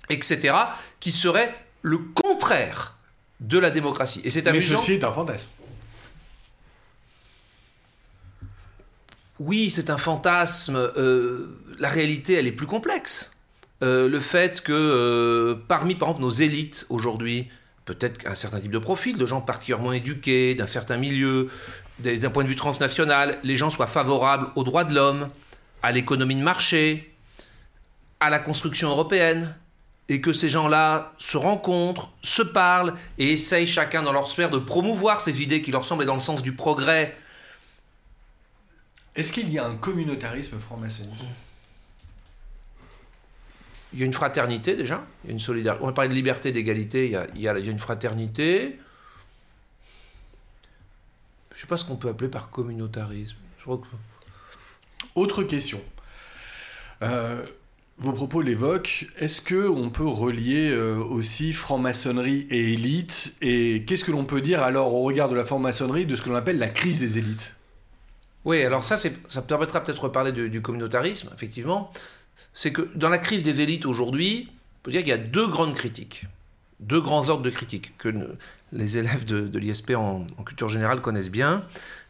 etc., 0.09 0.57
qui 1.01 1.13
serait 1.13 1.55
le 1.83 1.99
contraire 1.99 2.97
de 3.41 3.59
la 3.59 3.71
démocratie. 3.71 4.21
Et 4.25 4.31
c'est 4.31 4.47
amusant. 4.47 4.75
Mais 4.75 4.81
ceci 4.81 4.93
est 4.95 5.05
un 5.05 5.13
fantasme. 5.13 5.49
Oui, 9.39 9.71
c'est 9.71 9.91
un 9.91 9.99
fantasme. 9.99 10.77
Euh, 10.77 11.59
la 11.79 11.89
réalité, 11.89 12.35
elle 12.35 12.47
est 12.47 12.53
plus 12.53 12.67
complexe. 12.67 13.37
Euh, 13.83 14.09
le 14.09 14.21
fait 14.21 14.63
que 14.63 14.73
euh, 14.73 15.57
parmi, 15.67 15.95
par 15.95 16.09
exemple, 16.09 16.23
nos 16.23 16.31
élites 16.31 16.87
aujourd'hui, 16.89 17.49
peut-être 17.85 18.27
un 18.27 18.35
certain 18.35 18.61
type 18.61 18.71
de 18.71 18.79
profil, 18.79 19.19
de 19.19 19.27
gens 19.27 19.41
particulièrement 19.41 19.93
éduqués, 19.93 20.55
d'un 20.55 20.69
certain 20.69 20.97
milieu, 20.97 21.51
d'un 21.99 22.31
point 22.31 22.43
de 22.43 22.49
vue 22.49 22.57
transnational, 22.57 23.39
les 23.43 23.57
gens 23.57 23.71
soient 23.71 23.87
favorables 23.87 24.49
aux 24.57 24.65
droits 24.65 24.85
de 24.85 24.95
l'homme, 24.95 25.29
à 25.83 25.93
l'économie 25.93 26.37
de 26.37 26.43
marché, 26.43 27.15
à 28.21 28.31
la 28.31 28.39
construction 28.39 28.89
européenne, 28.89 29.55
et 30.09 30.21
que 30.21 30.33
ces 30.33 30.49
gens-là 30.49 31.13
se 31.19 31.37
rencontrent, 31.37 32.11
se 32.23 32.43
parlent 32.43 32.95
et 33.19 33.33
essayent 33.33 33.67
chacun 33.67 34.03
dans 34.03 34.13
leur 34.13 34.29
sphère 34.29 34.51
de 34.51 34.59
promouvoir 34.59 35.21
ces 35.21 35.43
idées 35.43 35.63
qui 35.63 35.71
leur 35.71 35.85
semblent 35.85 36.05
dans 36.05 36.15
le 36.15 36.21
sens 36.21 36.43
du 36.43 36.53
progrès. 36.53 37.17
Est-ce 39.15 39.33
qu'il 39.33 39.51
y 39.51 39.59
a 39.59 39.67
un 39.67 39.77
communautarisme 39.77 40.59
franc-maçonnique? 40.59 41.25
Il 43.93 44.01
y 44.01 44.03
a 44.03 44.07
une 44.07 44.13
fraternité 44.13 44.75
déjà, 44.75 45.05
il 45.23 45.29
y 45.29 45.31
a 45.31 45.33
une 45.33 45.39
solidarité. 45.39 45.85
On 45.85 45.87
va 45.87 45.93
parler 45.93 46.11
de 46.11 46.15
liberté, 46.15 46.51
d'égalité, 46.51 47.11
il, 47.11 47.27
il, 47.37 47.41
y 47.43 47.49
a 47.49 47.57
une 47.57 47.79
fraternité, 47.79 48.79
je 51.55 51.59
ne 51.59 51.61
sais 51.63 51.67
pas 51.67 51.77
ce 51.77 51.85
qu'on 51.85 51.97
peut 51.97 52.09
appeler 52.09 52.29
par 52.29 52.51
communautarisme. 52.51 53.37
Autre 55.15 55.43
question. 55.45 55.81
Euh, 57.03 57.45
vos 57.99 58.13
propos 58.13 58.43
l'évoquent. 58.43 59.07
Est-ce 59.19 59.41
que 59.41 59.69
on 59.69 59.91
peut 59.91 60.07
relier 60.07 60.71
euh, 60.71 60.97
aussi 60.97 61.53
franc-maçonnerie 61.53 62.47
et 62.51 62.73
élite? 62.73 63.35
Et 63.41 63.85
qu'est-ce 63.87 64.05
que 64.05 64.11
l'on 64.11 64.25
peut 64.25 64.41
dire 64.41 64.63
alors 64.63 64.93
au 64.95 65.03
regard 65.03 65.29
de 65.29 65.37
la 65.37 65.45
franc-maçonnerie 65.45 66.07
de 66.07 66.17
ce 66.17 66.23
que 66.23 66.29
l'on 66.29 66.35
appelle 66.35 66.59
la 66.59 66.69
crise 66.69 66.99
des 66.99 67.19
élites? 67.19 67.57
Oui, 68.45 68.63
alors 68.63 68.85
ça, 68.85 68.99
ça 68.99 69.43
permettra 69.43 69.83
peut-être 69.83 69.97
de 69.97 70.01
reparler 70.01 70.33
du 70.33 70.61
communautarisme, 70.61 71.31
effectivement. 71.35 71.91
C'est 72.53 72.73
que 72.73 72.91
dans 72.95 73.09
la 73.09 73.19
crise 73.19 73.43
des 73.43 73.61
élites 73.61 73.87
aujourd'hui, 73.87 74.49
on 74.51 74.83
peut 74.83 74.91
dire 74.91 75.01
qu'il 75.01 75.09
y 75.09 75.13
a 75.13 75.19
deux 75.19 75.49
grandes 75.49 75.75
critiques, 75.75 76.27
deux 76.81 77.01
grands 77.01 77.29
ordres 77.29 77.43
de 77.43 77.51
critiques 77.51 77.97
que 77.99 78.37
les 78.73 78.99
élèves 78.99 79.25
de, 79.25 79.59
l'ISP 79.59 79.93
en, 79.97 80.27
culture 80.45 80.69
générale 80.69 81.01
connaissent 81.01 81.31
bien. 81.31 81.65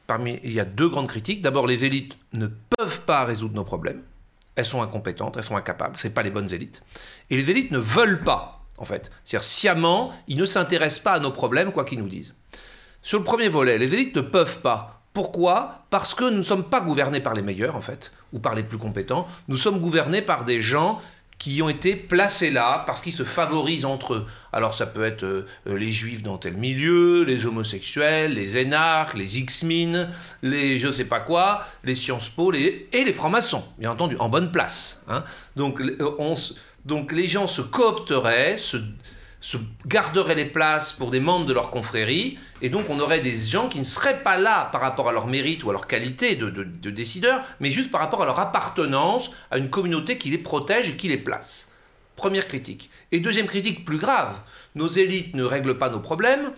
Parmi, 0.06 0.40
il 0.42 0.52
y 0.52 0.60
a 0.60 0.64
deux 0.64 0.88
grandes 0.88 1.08
critiques. 1.08 1.40
D'abord, 1.40 1.66
les 1.66 1.84
élites 1.84 2.18
ne 2.34 2.46
peuvent 2.46 3.00
pas 3.02 3.24
résoudre 3.24 3.54
nos 3.54 3.64
problèmes. 3.64 4.02
Elles 4.56 4.64
sont 4.64 4.82
incompétentes, 4.82 5.36
elles 5.36 5.44
sont 5.44 5.56
incapables. 5.56 5.96
Ce 5.96 6.08
pas 6.08 6.22
les 6.22 6.30
bonnes 6.30 6.52
élites. 6.52 6.82
Et 7.30 7.36
les 7.36 7.50
élites 7.50 7.70
ne 7.70 7.78
veulent 7.78 8.22
pas, 8.22 8.64
en 8.78 8.84
fait. 8.84 9.10
C'est-à-dire, 9.24 9.44
sciemment, 9.44 10.12
ils 10.28 10.36
ne 10.36 10.44
s'intéressent 10.44 11.02
pas 11.02 11.12
à 11.12 11.20
nos 11.20 11.32
problèmes, 11.32 11.72
quoi 11.72 11.84
qu'ils 11.84 11.98
nous 11.98 12.08
disent. 12.08 12.34
Sur 13.02 13.18
le 13.18 13.24
premier 13.24 13.48
volet, 13.48 13.78
les 13.78 13.94
élites 13.94 14.14
ne 14.16 14.20
peuvent 14.20 14.60
pas. 14.60 15.02
Pourquoi? 15.12 15.84
Parce 15.90 16.14
que 16.14 16.24
nous 16.24 16.38
ne 16.38 16.42
sommes 16.42 16.64
pas 16.64 16.80
gouvernés 16.80 17.20
par 17.20 17.34
les 17.34 17.42
meilleurs, 17.42 17.76
en 17.76 17.80
fait, 17.80 18.12
ou 18.32 18.38
par 18.38 18.54
les 18.54 18.62
plus 18.62 18.78
compétents. 18.78 19.26
Nous 19.48 19.56
sommes 19.56 19.80
gouvernés 19.80 20.22
par 20.22 20.44
des 20.44 20.60
gens 20.60 21.00
qui 21.38 21.60
ont 21.62 21.68
été 21.68 21.96
placés 21.96 22.50
là 22.50 22.84
parce 22.86 23.00
qu'ils 23.00 23.12
se 23.12 23.24
favorisent 23.24 23.84
entre 23.84 24.14
eux. 24.14 24.26
Alors 24.52 24.74
ça 24.74 24.86
peut 24.86 25.04
être 25.04 25.24
euh, 25.24 25.46
euh, 25.66 25.76
les 25.76 25.90
juifs 25.90 26.22
dans 26.22 26.38
tel 26.38 26.56
milieu, 26.56 27.24
les 27.24 27.46
homosexuels, 27.46 28.34
les 28.34 28.56
énarques, 28.56 29.14
les 29.14 29.38
X-Men, 29.40 30.10
les 30.42 30.78
je 30.78 30.90
sais 30.90 31.04
pas 31.04 31.20
quoi, 31.20 31.64
les 31.82 31.94
Sciences 31.94 32.28
Po 32.28 32.52
et 32.52 32.88
les 32.92 33.12
francs-maçons, 33.12 33.64
bien 33.78 33.90
entendu, 33.90 34.16
en 34.18 34.28
bonne 34.28 34.52
place. 34.52 35.04
Hein. 35.08 35.24
Donc, 35.56 35.80
on, 36.18 36.34
donc 36.84 37.12
les 37.12 37.26
gens 37.26 37.46
se 37.46 37.62
coopteraient, 37.62 38.56
se, 38.56 38.76
se 39.44 39.58
garderaient 39.86 40.34
les 40.34 40.46
places 40.46 40.94
pour 40.94 41.10
des 41.10 41.20
membres 41.20 41.44
de 41.44 41.52
leur 41.52 41.68
confrérie, 41.68 42.38
et 42.62 42.70
donc 42.70 42.88
on 42.88 42.98
aurait 42.98 43.20
des 43.20 43.36
gens 43.36 43.68
qui 43.68 43.78
ne 43.78 43.84
seraient 43.84 44.22
pas 44.22 44.38
là 44.38 44.70
par 44.72 44.80
rapport 44.80 45.06
à 45.06 45.12
leur 45.12 45.26
mérite 45.26 45.64
ou 45.64 45.68
à 45.68 45.74
leur 45.74 45.86
qualité 45.86 46.34
de, 46.34 46.48
de, 46.48 46.90
décideurs, 46.90 47.44
mais 47.60 47.70
juste 47.70 47.90
par 47.90 48.00
rapport 48.00 48.22
à 48.22 48.24
leur 48.24 48.38
appartenance 48.38 49.32
à 49.50 49.58
une 49.58 49.68
communauté 49.68 50.16
qui 50.16 50.30
les 50.30 50.38
protège 50.38 50.88
et 50.88 50.96
qui 50.96 51.08
les 51.08 51.18
place. 51.18 51.70
Première 52.16 52.48
critique. 52.48 52.88
Et 53.12 53.20
deuxième 53.20 53.46
critique 53.46 53.84
plus 53.84 53.98
grave, 53.98 54.40
nos 54.76 54.88
élites 54.88 55.34
ne 55.34 55.44
règlent 55.44 55.76
pas 55.76 55.90
nos 55.90 56.00
problèmes 56.00 56.52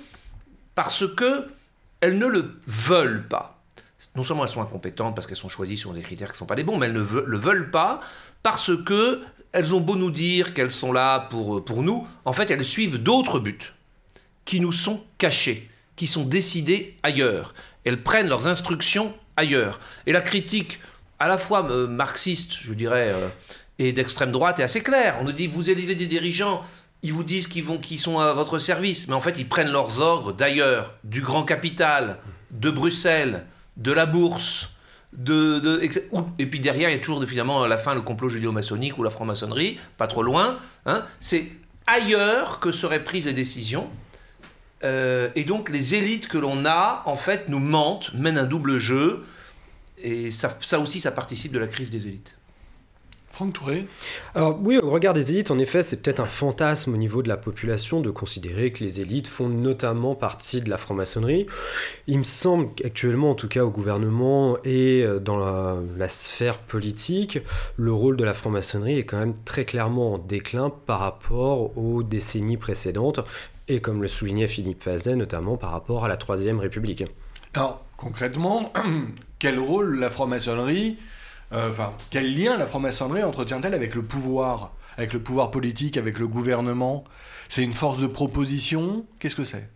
parce 0.76 1.08
que 1.08 1.48
elles 2.00 2.18
ne 2.18 2.26
le 2.28 2.60
veulent 2.68 3.26
pas. 3.26 3.55
Non 4.14 4.22
seulement 4.22 4.44
elles 4.44 4.52
sont 4.52 4.62
incompétentes 4.62 5.14
parce 5.14 5.26
qu'elles 5.26 5.36
sont 5.36 5.48
choisies 5.48 5.76
sur 5.76 5.92
des 5.92 6.02
critères 6.02 6.28
qui 6.28 6.34
ne 6.34 6.38
sont 6.38 6.46
pas 6.46 6.54
les 6.54 6.64
bons, 6.64 6.76
mais 6.76 6.86
elles 6.86 6.92
ne 6.92 7.00
le 7.00 7.38
veulent 7.38 7.70
pas 7.70 8.00
parce 8.42 8.70
que 8.84 9.22
elles 9.52 9.74
ont 9.74 9.80
beau 9.80 9.96
nous 9.96 10.10
dire 10.10 10.52
qu'elles 10.52 10.70
sont 10.70 10.92
là 10.92 11.20
pour, 11.20 11.64
pour 11.64 11.82
nous, 11.82 12.06
en 12.26 12.34
fait, 12.34 12.50
elles 12.50 12.64
suivent 12.64 13.02
d'autres 13.02 13.38
buts 13.38 13.72
qui 14.44 14.60
nous 14.60 14.72
sont 14.72 15.02
cachés, 15.16 15.70
qui 15.96 16.06
sont 16.06 16.24
décidés 16.24 16.96
ailleurs. 17.02 17.54
Elles 17.84 18.02
prennent 18.02 18.28
leurs 18.28 18.46
instructions 18.46 19.14
ailleurs. 19.36 19.80
Et 20.06 20.12
la 20.12 20.20
critique, 20.20 20.78
à 21.18 21.26
la 21.26 21.38
fois 21.38 21.70
euh, 21.70 21.86
marxiste, 21.86 22.58
je 22.60 22.74
dirais, 22.74 23.12
euh, 23.14 23.28
et 23.78 23.92
d'extrême 23.92 24.30
droite, 24.30 24.60
est 24.60 24.62
assez 24.62 24.82
claire. 24.82 25.16
On 25.20 25.24
nous 25.24 25.32
dit, 25.32 25.46
vous 25.46 25.70
élevez 25.70 25.94
des 25.94 26.06
dirigeants, 26.06 26.62
ils 27.02 27.12
vous 27.12 27.24
disent 27.24 27.46
qu'ils 27.46 27.64
qu'ils 27.80 27.98
sont 27.98 28.18
à 28.18 28.34
votre 28.34 28.58
service, 28.58 29.08
mais 29.08 29.14
en 29.14 29.20
fait, 29.20 29.38
ils 29.38 29.48
prennent 29.48 29.72
leurs 29.72 30.00
ordres 30.00 30.32
d'ailleurs, 30.32 30.94
du 31.04 31.22
grand 31.22 31.44
capital, 31.44 32.18
de 32.50 32.70
Bruxelles, 32.70 33.44
de 33.76 33.92
la 33.92 34.06
bourse, 34.06 34.70
de, 35.12 35.80
et 36.38 36.46
puis 36.46 36.60
derrière, 36.60 36.90
il 36.90 36.92
y 36.92 36.96
a 36.96 36.98
toujours 36.98 37.24
finalement 37.24 37.62
à 37.62 37.68
la 37.68 37.78
fin 37.78 37.94
le 37.94 38.02
complot 38.02 38.28
judéo-maçonnique 38.28 38.98
ou 38.98 39.02
la 39.02 39.10
franc-maçonnerie, 39.10 39.78
pas 39.96 40.06
trop 40.06 40.22
loin. 40.22 40.58
Hein. 40.84 41.04
C'est 41.20 41.50
ailleurs 41.86 42.60
que 42.60 42.72
seraient 42.72 43.04
prises 43.04 43.26
les 43.26 43.32
décisions. 43.32 43.88
Euh, 44.84 45.30
et 45.34 45.44
donc 45.44 45.70
les 45.70 45.94
élites 45.94 46.28
que 46.28 46.36
l'on 46.38 46.66
a, 46.66 47.02
en 47.06 47.16
fait, 47.16 47.48
nous 47.48 47.60
mentent, 47.60 48.12
mènent 48.14 48.38
un 48.38 48.44
double 48.44 48.78
jeu. 48.78 49.24
Et 49.98 50.30
ça, 50.30 50.54
ça 50.60 50.78
aussi, 50.78 51.00
ça 51.00 51.10
participe 51.10 51.52
de 51.52 51.58
la 51.58 51.66
crise 51.66 51.90
des 51.90 52.06
élites. 52.06 52.35
Franck 53.36 53.52
Touré 53.52 53.84
Alors 54.34 54.58
oui, 54.62 54.78
au 54.78 54.88
regard 54.88 55.12
des 55.12 55.30
élites, 55.30 55.50
en 55.50 55.58
effet, 55.58 55.82
c'est 55.82 56.00
peut-être 56.00 56.20
un 56.20 56.26
fantasme 56.26 56.94
au 56.94 56.96
niveau 56.96 57.22
de 57.22 57.28
la 57.28 57.36
population 57.36 58.00
de 58.00 58.10
considérer 58.10 58.72
que 58.72 58.82
les 58.82 59.02
élites 59.02 59.26
font 59.26 59.50
notamment 59.50 60.14
partie 60.14 60.62
de 60.62 60.70
la 60.70 60.78
franc-maçonnerie. 60.78 61.46
Il 62.06 62.16
me 62.16 62.24
semble 62.24 62.72
qu'actuellement, 62.74 63.32
en 63.32 63.34
tout 63.34 63.48
cas 63.48 63.62
au 63.62 63.68
gouvernement 63.68 64.56
et 64.64 65.02
euh, 65.02 65.18
dans 65.18 65.36
la, 65.36 66.08
sphère 66.08 66.56
politique, 66.56 67.40
le 67.76 67.92
rôle 67.92 68.16
de 68.16 68.24
la 68.24 68.32
franc-maçonnerie 68.32 69.00
est 69.00 69.04
quand 69.04 69.18
même 69.18 69.34
très 69.44 69.66
clairement 69.66 70.14
en 70.14 70.18
déclin 70.18 70.70
par 70.70 71.00
rapport 71.00 71.76
aux 71.76 72.02
décennies 72.02 72.56
précédentes 72.56 73.20
et 73.68 73.82
comme 73.82 74.00
le 74.00 74.08
soulignait 74.08 74.48
Philippe 74.48 74.82
Fazet, 74.82 75.14
notamment 75.14 75.58
par 75.58 75.72
rapport 75.72 76.06
à 76.06 76.08
la 76.08 76.16
Troisième 76.16 76.58
République. 76.58 77.04
Alors, 77.52 77.84
concrètement, 77.98 78.72
quel 79.38 79.58
rôle 79.58 79.98
la 79.98 80.08
franc-maçonnerie 80.08 80.96
enfin, 81.52 81.92
quel 82.10 82.34
lien 82.34 82.56
la 82.56 82.66
franc-maçonnerie 82.66 83.22
entretient-elle 83.22 83.74
avec 83.74 83.94
le 83.94 84.02
pouvoir, 84.02 84.72
avec 84.96 85.12
le 85.12 85.20
pouvoir 85.20 85.50
politique, 85.50 85.96
avec 85.96 86.18
le 86.18 86.26
gouvernement? 86.26 87.04
C'est 87.48 87.62
une 87.62 87.74
force 87.74 87.98
de 87.98 88.06
proposition? 88.06 89.06
Qu'est-ce 89.18 89.36
que 89.36 89.44
c'est? 89.44 89.70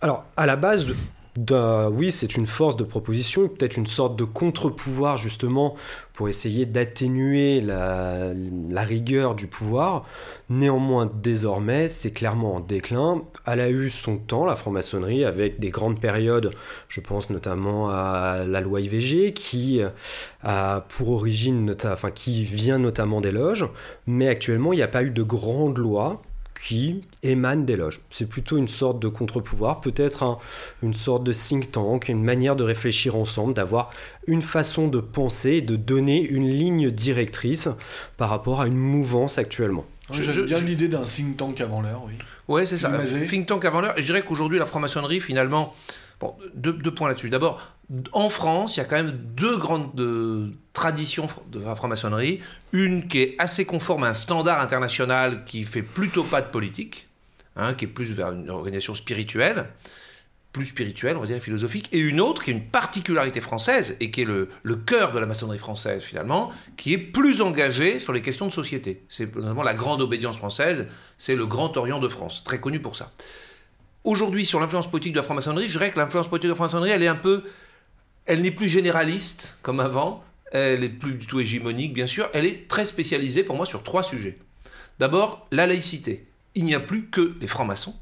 Alors, 0.00 0.24
à 0.36 0.46
la 0.46 0.56
base, 0.56 0.86
oui, 1.36 2.12
c'est 2.12 2.36
une 2.36 2.46
force 2.46 2.76
de 2.76 2.84
proposition, 2.84 3.48
peut-être 3.48 3.76
une 3.76 3.86
sorte 3.86 4.16
de 4.18 4.24
contre-pouvoir 4.24 5.16
justement 5.16 5.76
pour 6.12 6.28
essayer 6.28 6.66
d'atténuer 6.66 7.60
la, 7.60 8.34
rigueur 8.82 9.34
du 9.34 9.46
pouvoir. 9.46 10.04
Néanmoins, 10.50 11.10
désormais, 11.22 11.88
c'est 11.88 12.10
clairement 12.10 12.56
en 12.56 12.60
déclin. 12.60 13.22
Elle 13.46 13.60
a 13.60 13.70
eu 13.70 13.88
son 13.88 14.18
temps, 14.18 14.44
la 14.44 14.56
franc-maçonnerie, 14.56 15.24
avec 15.24 15.58
des 15.58 15.70
grandes 15.70 16.00
périodes, 16.00 16.50
je 16.88 17.00
pense 17.00 17.30
notamment 17.30 17.88
à 17.88 18.44
la 18.46 18.60
loi 18.60 18.80
IVG, 18.80 19.32
qui 19.32 19.80
a 20.42 20.84
pour 20.88 21.10
origine, 21.10 21.74
enfin, 21.84 22.10
qui 22.10 22.44
vient 22.44 22.78
notamment 22.78 23.22
des 23.22 23.30
loges, 23.30 23.66
mais 24.06 24.28
actuellement, 24.28 24.72
il 24.74 24.76
n'y 24.76 24.82
a 24.82 24.88
pas 24.88 25.02
eu 25.02 25.10
de 25.10 25.22
grande 25.22 25.78
loi 25.78 26.20
qui 26.60 27.02
émane 27.22 27.64
des 27.64 27.76
loges. 27.76 28.00
C'est 28.10 28.28
plutôt 28.28 28.56
une 28.56 28.68
sorte 28.68 29.00
de 29.00 29.08
contre-pouvoir, 29.08 29.80
peut-être 29.80 30.38
une 30.82 30.94
sorte 30.94 31.24
de 31.24 31.32
think 31.32 31.72
tank, 31.72 32.08
une 32.08 32.22
manière 32.22 32.56
de 32.56 32.64
réfléchir 32.64 33.16
ensemble, 33.16 33.54
d'avoir 33.54 33.90
une 34.26 34.42
façon 34.42 34.88
de 34.88 35.00
penser 35.00 35.50
et 35.52 35.62
de 35.62 35.76
donner 35.76 36.20
une 36.20 36.48
ligne 36.48 36.90
directrice 36.90 37.68
par 38.16 38.28
rapport 38.28 38.60
à 38.60 38.66
une 38.66 38.76
mouvance 38.76 39.38
actuellement. 39.38 39.84
J'aime 40.12 40.46
bien 40.46 40.58
l'idée 40.58 40.88
d'un 40.88 41.04
think 41.04 41.36
tank 41.36 41.60
avant 41.60 41.80
l'heure, 41.80 42.02
oui. 42.06 42.14
Oui, 42.48 42.66
c'est 42.66 42.78
ça. 42.78 42.92
Think 43.28 43.46
tank 43.46 43.64
avant 43.64 43.80
l'heure. 43.80 43.96
Et 43.96 44.02
je 44.02 44.06
dirais 44.06 44.22
qu'aujourd'hui, 44.22 44.58
la 44.58 44.66
franc-maçonnerie, 44.66 45.20
finalement, 45.20 45.72
bon, 46.20 46.34
deux, 46.54 46.72
deux 46.72 46.92
points 46.92 47.08
là-dessus. 47.08 47.30
D'abord, 47.30 47.60
en 48.12 48.30
France, 48.30 48.76
il 48.76 48.80
y 48.80 48.82
a 48.82 48.86
quand 48.86 48.96
même 48.96 49.12
deux 49.36 49.58
grandes 49.58 49.92
traditions 50.72 51.26
de 51.50 51.60
la 51.60 51.74
franc-maçonnerie. 51.74 52.40
Une 52.72 53.06
qui 53.08 53.20
est 53.20 53.34
assez 53.38 53.64
conforme 53.64 54.04
à 54.04 54.08
un 54.08 54.14
standard 54.14 54.60
international 54.60 55.44
qui 55.44 55.64
fait 55.64 55.82
plutôt 55.82 56.24
pas 56.24 56.40
de 56.40 56.48
politique, 56.48 57.08
hein, 57.56 57.74
qui 57.74 57.84
est 57.84 57.88
plus 57.88 58.12
vers 58.12 58.32
une 58.32 58.48
organisation 58.50 58.94
spirituelle, 58.94 59.66
plus 60.52 60.66
spirituelle, 60.66 61.16
on 61.16 61.20
va 61.20 61.26
dire 61.26 61.40
philosophique, 61.40 61.88
et 61.92 61.98
une 61.98 62.20
autre 62.20 62.42
qui 62.42 62.50
est 62.50 62.54
une 62.54 62.64
particularité 62.64 63.40
française 63.40 63.96
et 64.00 64.10
qui 64.10 64.22
est 64.22 64.26
le, 64.26 64.48
le 64.62 64.76
cœur 64.76 65.12
de 65.12 65.18
la 65.18 65.26
maçonnerie 65.26 65.58
française 65.58 66.02
finalement, 66.02 66.50
qui 66.76 66.92
est 66.92 66.98
plus 66.98 67.40
engagée 67.40 68.00
sur 68.00 68.12
les 68.12 68.22
questions 68.22 68.46
de 68.46 68.52
société. 68.52 69.02
C'est 69.08 69.34
notamment 69.34 69.62
la 69.62 69.74
grande 69.74 70.02
obédience 70.02 70.36
française, 70.36 70.88
c'est 71.16 71.36
le 71.36 71.46
Grand 71.46 71.76
Orient 71.76 72.00
de 72.00 72.08
France, 72.08 72.42
très 72.44 72.60
connu 72.60 72.80
pour 72.80 72.96
ça. 72.96 73.12
Aujourd'hui, 74.04 74.44
sur 74.44 74.60
l'influence 74.60 74.90
politique 74.90 75.12
de 75.12 75.18
la 75.18 75.22
franc-maçonnerie, 75.22 75.68
je 75.68 75.72
dirais 75.72 75.90
que 75.90 75.98
l'influence 75.98 76.28
politique 76.28 76.48
de 76.48 76.52
la 76.52 76.56
franc-maçonnerie, 76.56 76.90
elle 76.90 77.02
est 77.02 77.08
un 77.08 77.14
peu 77.14 77.44
elle 78.26 78.42
n'est 78.42 78.50
plus 78.50 78.68
généraliste 78.68 79.58
comme 79.62 79.80
avant, 79.80 80.24
elle 80.52 80.84
est 80.84 80.88
plus 80.88 81.14
du 81.14 81.26
tout 81.26 81.40
hégémonique 81.40 81.92
bien 81.92 82.06
sûr, 82.06 82.28
elle 82.34 82.44
est 82.44 82.68
très 82.68 82.84
spécialisée 82.84 83.42
pour 83.42 83.56
moi 83.56 83.66
sur 83.66 83.82
trois 83.82 84.02
sujets. 84.02 84.38
D'abord, 84.98 85.46
la 85.50 85.66
laïcité. 85.66 86.26
Il 86.54 86.64
n'y 86.64 86.74
a 86.74 86.80
plus 86.80 87.08
que 87.08 87.34
les 87.40 87.48
francs-maçons, 87.48 87.94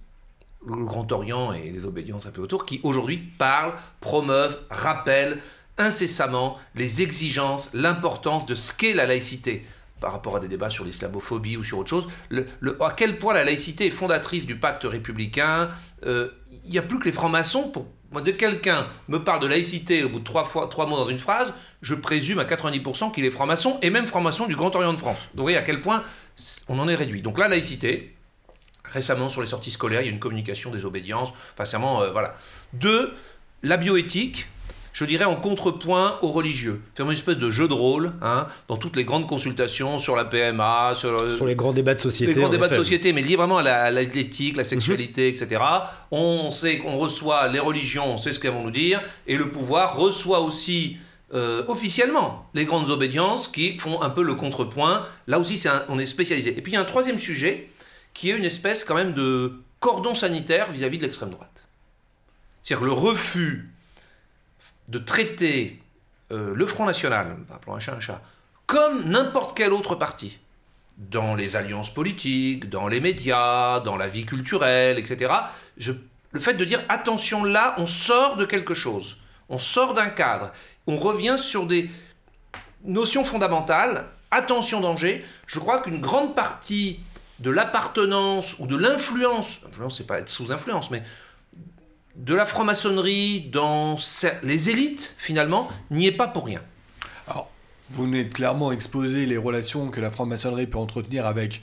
le 0.67 0.85
Grand 0.85 1.11
Orient 1.13 1.53
et 1.53 1.71
les 1.71 1.87
obédiences 1.87 2.27
un 2.27 2.31
peu 2.31 2.43
autour, 2.43 2.67
qui 2.67 2.81
aujourd'hui 2.83 3.19
parlent, 3.39 3.75
promeuvent, 4.01 4.61
rappellent 4.71 5.39
incessamment 5.79 6.59
les 6.75 7.01
exigences, 7.01 7.71
l'importance 7.73 8.45
de 8.47 8.55
ce 8.55 8.73
qu'est 8.73 8.93
la 8.93 9.07
laïcité 9.07 9.65
par 10.01 10.13
rapport 10.13 10.37
à 10.37 10.41
des 10.41 10.49
débats 10.49 10.71
sur 10.71 10.85
l'islamophobie 10.85 11.57
ou 11.57 11.65
sur 11.65 11.79
autre 11.79 11.91
chose, 11.91 12.09
à 12.81 12.91
quel 12.97 13.19
point 13.19 13.35
la 13.35 13.45
laïcité 13.45 13.87
est 13.87 13.91
fondatrice 13.91 14.47
du 14.47 14.57
pacte 14.57 14.85
républicain. 14.85 15.71
Euh, 16.05 16.31
il 16.65 16.71
n'y 16.71 16.79
a 16.79 16.83
plus 16.83 16.99
que 16.99 17.05
les 17.05 17.13
francs-maçons 17.13 17.69
pour 17.69 17.87
moi, 18.11 18.23
de 18.23 18.33
quelqu'un 18.33 18.89
me 19.09 19.23
parle 19.23 19.41
de 19.41 19.47
laïcité 19.47 20.03
au 20.03 20.09
bout 20.09 20.19
de 20.19 20.25
trois, 20.25 20.87
mots 20.87 20.97
dans 20.97 21.09
une 21.09 21.19
phrase, 21.21 21.55
je 21.81 21.95
présume 21.95 22.41
à 22.41 22.45
90% 22.45 23.13
qu'il 23.13 23.25
est 23.25 23.31
franc-maçon 23.31 23.79
et 23.83 23.91
même 23.91 24.07
franc-maçon 24.07 24.47
du 24.47 24.57
Grand 24.57 24.75
Orient 24.75 24.93
de 24.93 24.99
France. 24.99 25.19
Donc 25.19 25.37
vous 25.37 25.43
voyez 25.43 25.57
à 25.57 25.63
quel 25.63 25.81
point 25.81 26.03
on 26.69 26.79
en 26.81 26.89
est 26.89 26.97
réduit. 26.97 27.23
Donc 27.23 27.39
la 27.39 27.47
laïcité, 27.47 28.17
récemment 28.85 29.29
sur 29.29 29.41
les 29.41 29.47
sorties 29.47 29.71
scolaires, 29.71 30.03
il 30.03 30.07
y 30.07 30.09
a 30.09 30.13
une 30.13 30.19
communication 30.19 30.71
des 30.71 30.85
obédiences, 30.85 31.33
enfin, 31.57 32.03
euh, 32.03 32.11
voilà. 32.11 32.35
Deux, 32.73 33.15
la 33.63 33.77
bioéthique, 33.77 34.49
je 34.93 35.05
dirais 35.05 35.25
en 35.25 35.37
contrepoint 35.37 36.19
aux 36.23 36.33
religieux. 36.33 36.81
Faire 36.95 37.07
une 37.07 37.13
espèce 37.13 37.39
de 37.39 37.51
jeu 37.51 37.69
de 37.69 37.73
rôle 37.73 38.13
hein, 38.23 38.47
dans 38.69 38.77
toutes 38.77 38.97
les 38.97 39.05
grandes 39.05 39.27
consultations 39.27 39.99
sur 39.99 40.17
la 40.17 40.25
PMA, 40.25 40.95
sur, 40.95 41.47
les 41.47 41.55
grands 41.55 41.73
débats 41.73 41.95
de 41.95 42.01
société. 42.01 42.33
Les 42.33 42.41
grands 42.41 42.49
débats 42.49 42.69
de 42.69 42.75
société, 42.75 43.13
mais 43.13 43.23
liés 43.23 43.37
vraiment 43.37 43.59
à 43.59 43.91
l'éthique, 43.91 44.57
la, 44.57 44.65
sexualité, 44.65 45.23
mhm. 45.23 45.29
etc. 45.29 45.63
On 46.11 46.51
sait 46.51 46.79
qu'on 46.79 46.97
reçoit 46.97 47.49
les 47.49 47.61
religions, 47.61 48.15
on 48.15 48.19
sait 48.19 48.33
ce 48.33 48.41
qu'elles 48.41 48.53
vont 48.53 48.65
nous 48.65 48.71
dire, 48.71 49.01
et 49.27 49.37
le 49.37 49.51
pouvoir 49.51 49.97
reçoit 49.97 50.41
aussi 50.41 50.97
euh, 51.33 51.63
officiellement 51.69 52.49
les 52.55 52.65
grandes 52.65 52.91
obédiences 52.91 53.47
qui 53.47 53.79
font 53.79 54.03
un 54.03 54.11
peu 54.11 54.23
le 54.23 54.35
contrepoint. 54.35 55.07
Là 55.29 55.39
aussi, 55.39 55.63
on 55.89 55.99
est 55.99 56.07
spécialisé. 56.07 56.57
Et 56.57 56.61
puis 56.61 56.73
il 56.73 56.75
y 56.75 56.79
a 56.79 56.81
un 56.81 56.85
troisième 56.85 57.19
sujet 57.19 57.69
qui 58.13 58.31
est 58.31 58.37
une 58.37 58.45
espèce 58.45 58.83
quand 58.83 58.97
même 58.97 59.13
de 59.13 59.53
cordon 59.79 60.15
sanitaire 60.15 60.73
vis 60.73 60.85
à 60.85 60.89
-vis 60.89 60.99
de 60.99 61.03
l'extrême 61.03 61.31
droite. 61.31 61.65
C'est-à-dire 62.63 62.85
le 62.85 62.93
refus 62.93 63.71
de 64.91 64.99
traiter 64.99 65.81
euh, 66.33 66.53
le 66.55 66.67
Front 66.67 66.85
National, 66.85 67.37
appelons 67.55 67.77
un 67.77 67.81
chat 67.81 67.95
un 67.95 68.01
chat, 68.01 68.21
comme 68.67 69.05
n'importe 69.05 69.57
quel 69.57 69.73
autre 69.73 69.95
parti, 69.95 70.39
dans 70.99 71.35
les 71.35 71.57
alliances 71.57 71.93
politiques, 71.95 72.69
dans 72.69 72.89
les 72.89 73.01
médias, 73.01 73.81
dans 73.81 73.97
la 73.97 74.07
vie 74.07 74.27
culturelle, 74.27 74.99
etc. 74.99 75.33
le 75.79 76.41
fait 76.41 76.55
de 76.55 76.65
dire 76.65 76.83
attention 76.89 77.45
là, 77.45 77.75
on 77.79 77.87
sort 77.87 78.37
de 78.37 78.45
quelque 78.45 78.75
chose, 78.75 79.19
on 79.49 79.59
sort 79.59 79.95
d'un 79.95 80.09
cadre, 80.09 80.53
on 80.87 80.97
revient 80.97 81.39
sur 81.39 81.67
des 81.67 81.91
notions 82.85 83.25
fondamentales, 83.25 84.07
attention 84.31 84.81
danger, 84.81 85.25
je 85.47 85.59
crois 85.59 85.81
qu'une 85.81 86.01
grande 86.01 86.35
partie 86.35 87.01
de 87.39 87.51
l'appartenance 87.51 88.57
ou 88.59 88.67
de 88.67 88.77
l'influence, 88.77 89.61
influence 89.67 89.97
c'est 89.97 90.07
pas 90.07 90.19
être 90.19 90.29
sous 90.29 90.53
influence, 90.53 90.91
mais 90.91 91.03
de 92.21 92.35
la 92.35 92.47
franc-maçonnerie 92.47 93.49
dans 93.53 93.97
les 94.43 94.71
élites, 94.71 95.15
finalement, 95.19 95.69
n'y 95.91 96.07
est 96.07 96.13
pas 96.13 96.29
pour 96.29 96.47
rien. 96.47 96.63
Alors, 97.27 97.51
vous 97.91 98.05
venez 98.05 98.25
de 98.25 98.33
clairement 98.33 98.73
exposer 98.73 99.27
les 99.27 99.37
relations 99.37 99.91
que 99.91 100.01
la 100.01 100.11
franc-maçonnerie 100.11 100.67
peut 100.67 100.79
entretenir 100.79 101.27
avec 101.27 101.63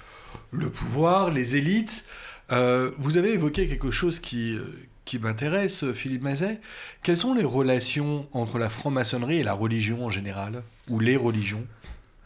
le 0.51 0.69
pouvoir, 0.69 1.31
les 1.31 1.55
élites. 1.55 2.05
Euh, 2.51 2.91
vous 2.97 3.17
avez 3.17 3.33
évoqué 3.33 3.67
quelque 3.67 3.91
chose 3.91 4.19
qui, 4.19 4.53
euh, 4.53 4.63
qui 5.05 5.19
m'intéresse, 5.19 5.91
Philippe 5.91 6.23
Mazet. 6.23 6.59
Quelles 7.03 7.17
sont 7.17 7.33
les 7.33 7.43
relations 7.43 8.23
entre 8.33 8.57
la 8.57 8.69
franc-maçonnerie 8.69 9.39
et 9.39 9.43
la 9.43 9.53
religion 9.53 10.05
en 10.05 10.09
général 10.09 10.63
Ou 10.89 10.99
les 10.99 11.17
religions? 11.17 11.65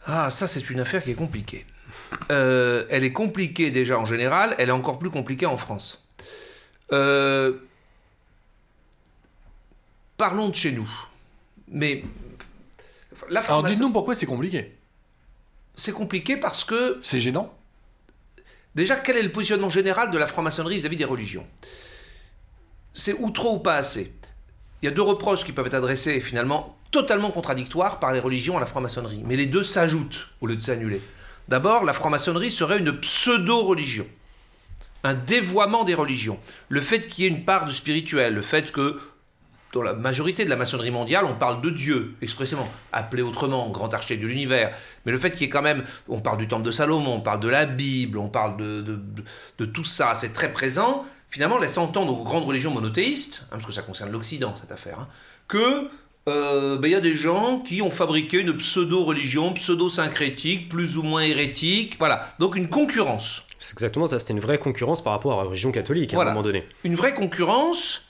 Ah, 0.06 0.30
ça, 0.30 0.48
c'est 0.48 0.70
une 0.70 0.80
affaire 0.80 1.04
qui 1.04 1.10
est 1.10 1.14
compliquée. 1.14 1.64
Euh, 2.30 2.84
elle 2.90 3.04
est 3.04 3.12
compliquée 3.12 3.70
déjà 3.70 3.98
en 3.98 4.04
général, 4.04 4.54
elle 4.58 4.68
est 4.68 4.72
encore 4.72 4.98
plus 4.98 5.10
compliquée 5.10 5.46
en 5.46 5.56
France. 5.56 6.06
Euh, 6.92 7.52
parlons 10.22 10.50
de 10.50 10.54
chez 10.54 10.70
nous. 10.70 10.88
Mais 11.66 12.04
la 13.28 13.40
Alors 13.40 13.64
dites-nous 13.64 13.90
pourquoi 13.90 14.14
c'est 14.14 14.24
compliqué. 14.24 14.72
C'est 15.74 15.90
compliqué 15.90 16.36
parce 16.36 16.62
que... 16.62 17.00
C'est 17.02 17.18
gênant 17.18 17.52
Déjà, 18.76 18.94
quel 18.94 19.16
est 19.16 19.22
le 19.24 19.32
positionnement 19.32 19.68
général 19.68 20.12
de 20.12 20.18
la 20.18 20.28
franc-maçonnerie 20.28 20.78
vis-à-vis 20.78 20.96
des 20.96 21.04
religions? 21.04 21.44
C'est 22.94 23.14
ou 23.14 23.30
trop 23.30 23.56
ou 23.56 23.58
pas 23.58 23.74
assez. 23.74 24.14
Il 24.80 24.84
y 24.84 24.88
a 24.88 24.92
deux 24.92 25.02
reproches 25.02 25.44
qui 25.44 25.50
peuvent 25.50 25.66
être 25.66 25.74
adressés 25.74 26.20
finalement 26.20 26.78
totalement 26.92 27.32
contradictoires 27.32 27.98
par 27.98 28.12
les 28.12 28.20
religions 28.20 28.56
à 28.56 28.60
la 28.60 28.66
franc-maçonnerie. 28.66 29.24
Mais 29.26 29.34
les 29.34 29.46
deux 29.46 29.64
s'ajoutent 29.64 30.28
au 30.40 30.46
lieu 30.46 30.54
de 30.54 30.62
s'annuler. 30.62 31.02
D'abord, 31.48 31.84
la 31.84 31.94
franc-maçonnerie 31.94 32.52
serait 32.52 32.78
une 32.78 32.96
pseudo-religion. 33.00 34.06
Un 35.02 35.14
dévoiement 35.14 35.82
des 35.82 35.94
religions. 35.94 36.38
Le 36.68 36.80
fait 36.80 37.08
qu'il 37.08 37.24
y 37.24 37.26
ait 37.26 37.30
une 37.30 37.44
part 37.44 37.66
de 37.66 37.72
spirituel, 37.72 38.34
le 38.34 38.42
fait 38.42 38.70
que 38.70 39.00
dans 39.72 39.82
la 39.82 39.94
majorité 39.94 40.44
de 40.44 40.50
la 40.50 40.56
maçonnerie 40.56 40.90
mondiale, 40.90 41.24
on 41.24 41.34
parle 41.34 41.62
de 41.62 41.70
Dieu, 41.70 42.14
expressément, 42.20 42.68
appelé 42.92 43.22
autrement, 43.22 43.68
grand 43.70 43.92
architecte 43.92 44.22
de 44.22 44.28
l'univers. 44.28 44.76
Mais 45.04 45.12
le 45.12 45.18
fait 45.18 45.30
qu'il 45.30 45.42
y 45.42 45.44
ait 45.44 45.48
quand 45.48 45.62
même, 45.62 45.84
on 46.08 46.20
parle 46.20 46.38
du 46.38 46.46
temple 46.46 46.64
de 46.64 46.70
Salomon, 46.70 47.14
on 47.14 47.20
parle 47.20 47.40
de 47.40 47.48
la 47.48 47.64
Bible, 47.64 48.18
on 48.18 48.28
parle 48.28 48.56
de, 48.58 48.82
de, 48.82 49.64
tout 49.64 49.84
ça, 49.84 50.14
c'est 50.14 50.32
très 50.32 50.52
présent, 50.52 51.04
finalement 51.30 51.56
laisse 51.56 51.78
entendre 51.78 52.18
aux 52.18 52.24
grandes 52.24 52.44
religions 52.44 52.70
monothéistes, 52.70 53.42
hein, 53.44 53.52
parce 53.52 53.64
que 53.64 53.72
ça 53.72 53.82
concerne 53.82 54.10
l'Occident, 54.10 54.54
cette 54.54 54.72
affaire, 54.72 55.00
hein, 55.00 55.08
que 55.48 55.88
euh, 56.28 56.76
ben, 56.78 56.88
il 56.88 56.92
y 56.92 56.96
a 56.96 57.00
des 57.00 57.16
gens 57.16 57.60
qui 57.60 57.82
ont 57.82 57.90
fabriqué 57.90 58.40
une 58.40 58.56
pseudo-religion, 58.56 59.54
pseudo-syncrétique, 59.54 60.68
plus 60.68 60.96
ou 60.98 61.02
moins 61.02 61.22
hérétique. 61.22 61.96
Voilà, 61.98 62.28
donc 62.38 62.54
une 62.54 62.68
concurrence. 62.68 63.44
C'est 63.58 63.72
exactement 63.72 64.06
ça, 64.06 64.18
c'était 64.18 64.34
une 64.34 64.40
vraie 64.40 64.58
concurrence 64.58 65.02
par 65.02 65.12
rapport 65.12 65.32
à 65.32 65.42
la 65.44 65.48
religion 65.48 65.72
catholique 65.72 66.14
à 66.14 66.20
un 66.20 66.24
moment 66.26 66.42
donné. 66.42 66.66
Une 66.84 66.94
vraie 66.94 67.14
concurrence 67.14 68.08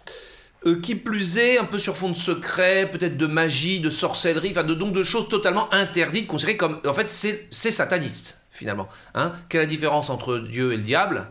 euh, 0.66 0.81
qui 0.81 0.94
plus 0.94 1.38
est 1.38 1.59
un 1.59 1.64
peu 1.64 1.79
sur 1.79 1.96
fond 1.96 2.09
de 2.09 2.16
secret, 2.16 2.88
peut-être 2.90 3.16
de 3.16 3.27
magie, 3.27 3.81
de 3.81 3.90
sorcellerie, 3.90 4.51
enfin 4.51 4.64
de, 4.64 4.75
donc 4.75 4.92
de 4.92 5.03
choses 5.03 5.29
totalement 5.29 5.72
interdites, 5.72 6.27
considérées 6.27 6.57
comme... 6.57 6.81
En 6.87 6.92
fait, 6.92 7.09
c'est 7.09 7.70
sataniste, 7.70 8.38
finalement. 8.51 8.88
Hein 9.14 9.33
Quelle 9.48 9.62
est 9.62 9.64
la 9.64 9.70
différence 9.70 10.11
entre 10.11 10.38
Dieu 10.38 10.72
et 10.72 10.77
le 10.77 10.83
diable? 10.83 11.27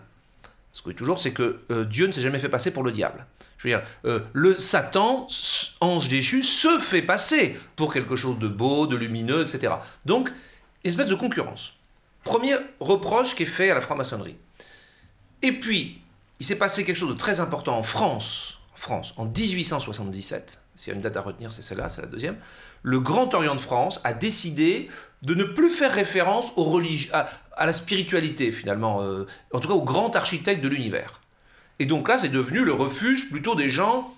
Ce 0.74 0.82
que 0.82 0.92
toujours, 0.92 1.20
c'est 1.20 1.32
que 1.32 1.60
euh, 1.72 1.86
Dieu 1.86 2.08
ne 2.08 2.12
s'est 2.12 2.22
jamais 2.22 2.40
fait 2.40 2.50
passer 2.50 2.72
pour 2.72 2.84
le 2.84 2.92
diable. 2.92 3.26
Je 3.58 3.68
veux 3.68 3.76
dire, 3.76 3.86
euh, 4.06 4.20
le 4.34 4.58
Satan, 4.58 5.28
ange 5.82 6.08
déchu, 6.08 6.44
se 6.44 6.80
fait 6.80 7.02
passer 7.02 7.58
pour 7.76 7.94
quelque 7.94 8.16
chose 8.16 8.40
de 8.40 8.48
beau, 8.48 8.88
de 8.88 8.96
lumineux, 8.96 9.42
etc. 9.42 9.74
Donc, 10.06 10.32
espèce 10.84 11.08
de 11.08 11.16
concurrence. 11.16 11.74
Premier 12.24 12.56
reproche 12.80 13.36
qui 13.36 13.44
est 13.44 13.48
fait 13.48 13.70
à 13.70 13.76
la 13.76 13.82
franc-maçonnerie. 13.82 14.38
Et 15.42 15.52
puis, 15.52 16.02
il 16.40 16.46
s'est 16.46 16.56
passé 16.56 16.86
quelque 16.86 16.98
chose 16.98 17.10
de 17.10 17.18
très 17.18 17.40
important 17.40 17.78
en 17.78 17.84
France, 17.84 18.61
France, 18.82 19.14
en 19.18 19.26
1877. 19.26 20.64
S'il 20.76 20.90
y 20.90 20.94
a 20.94 20.96
une 20.96 21.02
date 21.02 21.16
à 21.16 21.22
retenir, 21.22 21.54
c'est 21.54 21.62
celle-là, 21.62 21.88
c'est 21.90 22.02
la 22.02 22.08
deuxième. 22.08 22.36
Le 22.82 23.00
Grand 23.00 23.32
Orient 23.36 23.54
de 23.54 23.62
France 23.62 24.02
a 24.04 24.12
décidé 24.12 24.90
de 25.22 25.36
ne 25.36 25.44
plus 25.44 25.70
faire 25.70 25.94
référence 25.94 26.52
aux 26.56 26.82
à, 27.14 27.30
à, 27.56 27.66
la 27.68 27.74
spiritualité, 27.74 28.52
finalement, 28.52 29.04
euh, 29.04 29.28
en 29.54 29.60
tout 29.60 29.68
cas 29.68 29.76
au 29.76 29.84
grand 29.84 30.16
architecte 30.16 30.64
de 30.64 30.68
l'univers. 30.68 31.22
Et 31.78 31.86
donc 31.86 32.10
là, 32.10 32.18
c'est 32.18 32.30
devenu 32.30 32.64
le 32.64 32.74
refuge 32.74 33.30
plutôt 33.30 33.54
des 33.54 33.70
gens 33.70 34.12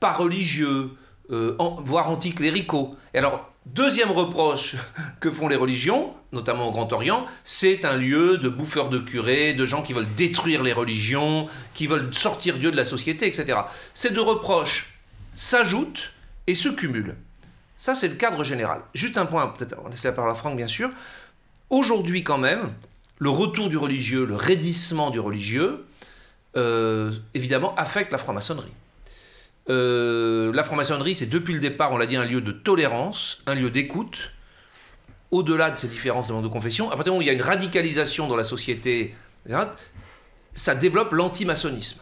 pas 0.00 0.12
religieux, 0.12 0.90
euh, 1.30 1.56
voire 1.82 2.10
anticléricaux. 2.10 2.94
Et 3.14 3.18
alors, 3.18 3.50
deuxième 3.74 4.10
reproche 4.10 4.76
que 5.20 5.30
font 5.30 5.48
les 5.48 5.56
religions, 5.56 6.14
notamment 6.32 6.68
au 6.68 6.72
Grand 6.72 6.92
Orient, 6.92 7.26
c'est 7.44 7.84
un 7.84 7.96
lieu 7.96 8.38
de 8.38 8.48
bouffeurs 8.48 8.88
de 8.88 8.98
curés, 8.98 9.54
de 9.54 9.66
gens 9.66 9.82
qui 9.82 9.92
veulent 9.92 10.12
détruire 10.16 10.62
les 10.62 10.72
religions, 10.72 11.48
qui 11.74 11.86
veulent 11.86 12.12
sortir 12.12 12.58
Dieu 12.58 12.70
de 12.70 12.76
la 12.76 12.84
société, 12.84 13.26
etc. 13.26 13.60
Ces 13.94 14.10
deux 14.10 14.22
reproches 14.22 14.94
s'ajoutent 15.32 16.12
et 16.46 16.54
se 16.54 16.68
cumulent. 16.68 17.16
Ça, 17.76 17.94
c'est 17.94 18.08
le 18.08 18.14
cadre 18.14 18.42
général. 18.42 18.80
Juste 18.94 19.18
un 19.18 19.26
point, 19.26 19.46
peut-être, 19.46 19.76
on 19.84 19.88
laisse 19.88 20.02
la 20.02 20.12
parole 20.12 20.30
à 20.30 20.34
Franck, 20.34 20.56
bien 20.56 20.66
sûr. 20.66 20.90
Aujourd'hui, 21.70 22.24
quand 22.24 22.38
même, 22.38 22.72
le 23.18 23.30
retour 23.30 23.68
du 23.68 23.76
religieux, 23.76 24.24
le 24.24 24.34
raidissement 24.34 25.10
du 25.10 25.20
religieux, 25.20 25.86
euh, 26.56 27.12
évidemment, 27.34 27.74
affecte 27.76 28.10
la 28.10 28.18
franc-maçonnerie. 28.18 28.72
Euh, 29.70 30.52
la 30.52 30.62
franc-maçonnerie, 30.62 31.14
c'est 31.14 31.26
depuis 31.26 31.54
le 31.54 31.60
départ, 31.60 31.92
on 31.92 31.98
l'a 31.98 32.06
dit, 32.06 32.16
un 32.16 32.24
lieu 32.24 32.40
de 32.40 32.52
tolérance, 32.52 33.42
un 33.46 33.54
lieu 33.54 33.70
d'écoute, 33.70 34.32
au-delà 35.30 35.70
de 35.70 35.78
ces 35.78 35.88
différences 35.88 36.28
de, 36.28 36.40
de 36.40 36.48
confession. 36.48 36.90
À 36.90 36.96
partir 36.96 37.04
du 37.04 37.10
moment 37.10 37.18
où 37.18 37.22
il 37.22 37.26
y 37.26 37.30
a 37.30 37.34
une 37.34 37.42
radicalisation 37.42 38.28
dans 38.28 38.36
la 38.36 38.44
société, 38.44 39.14
ça 40.54 40.74
développe 40.74 41.12
l'antimaçonnisme. 41.12 42.00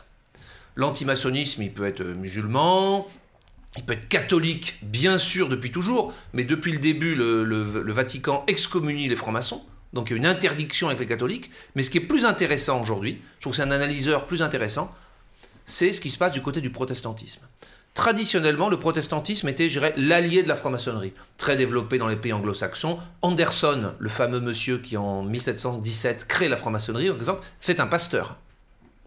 L'antimaçonnisme, 0.76 1.62
il 1.62 1.72
peut 1.72 1.86
être 1.86 2.04
musulman, 2.04 3.08
il 3.76 3.82
peut 3.82 3.94
être 3.94 4.08
catholique, 4.08 4.78
bien 4.82 5.18
sûr, 5.18 5.48
depuis 5.48 5.72
toujours, 5.72 6.14
mais 6.34 6.44
depuis 6.44 6.72
le 6.72 6.78
début, 6.78 7.14
le 7.14 7.92
Vatican 7.92 8.44
excommunie 8.46 9.08
les 9.08 9.16
francs-maçons. 9.16 9.64
Donc 9.92 10.10
il 10.10 10.12
y 10.12 10.14
a 10.14 10.18
une 10.18 10.26
interdiction 10.26 10.88
avec 10.88 11.00
les 11.00 11.06
catholiques. 11.06 11.50
Mais 11.74 11.82
ce 11.82 11.90
qui 11.90 11.98
est 11.98 12.02
plus 12.02 12.24
intéressant 12.24 12.80
aujourd'hui, 12.80 13.22
je 13.36 13.40
trouve 13.40 13.52
que 13.52 13.56
c'est 13.56 13.62
un 13.62 13.70
analyseur 13.70 14.26
plus 14.26 14.42
intéressant, 14.42 14.94
c'est 15.66 15.92
ce 15.92 16.00
qui 16.00 16.08
se 16.08 16.16
passe 16.16 16.32
du 16.32 16.40
côté 16.40 16.60
du 16.62 16.70
protestantisme. 16.70 17.42
Traditionnellement, 17.94 18.68
le 18.68 18.78
protestantisme 18.78 19.48
était, 19.48 19.70
je 19.70 19.80
l'allié 19.96 20.42
de 20.42 20.48
la 20.48 20.54
franc-maçonnerie, 20.54 21.12
très 21.38 21.56
développé 21.56 21.98
dans 21.98 22.08
les 22.08 22.16
pays 22.16 22.32
anglo-saxons. 22.32 22.98
Anderson, 23.22 23.94
le 23.98 24.08
fameux 24.08 24.40
monsieur 24.40 24.78
qui 24.78 24.96
en 24.96 25.22
1717 25.22 26.28
crée 26.28 26.48
la 26.48 26.56
franc-maçonnerie, 26.56 27.08
par 27.08 27.16
exemple, 27.16 27.44
c'est 27.58 27.80
un 27.80 27.86
pasteur. 27.86 28.36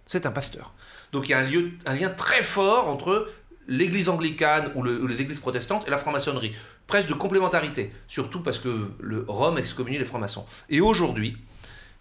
C'est 0.05 0.25
un 0.25 0.31
pasteur. 0.31 0.73
Donc 1.11 1.29
il 1.29 1.31
y 1.31 1.35
a 1.35 1.39
un 1.39 1.93
lien 1.93 2.09
très 2.09 2.41
fort 2.41 2.87
entre 2.87 3.29
l'église 3.67 4.09
anglicane 4.09 4.71
ou, 4.75 4.83
les 4.83 5.21
églises 5.21 5.39
protestantes 5.39 5.87
et 5.87 5.91
la 5.91 5.97
franc-maçonnerie. 5.97 6.53
Presque 6.87 7.07
de 7.07 7.13
complémentarité, 7.13 7.93
surtout 8.07 8.41
parce 8.41 8.57
que 8.57 8.89
le 8.99 9.23
Rome 9.27 9.59
excommunie 9.59 9.99
les 9.99 10.05
francs-maçons. 10.05 10.45
Et 10.69 10.81
aujourd'hui, 10.81 11.37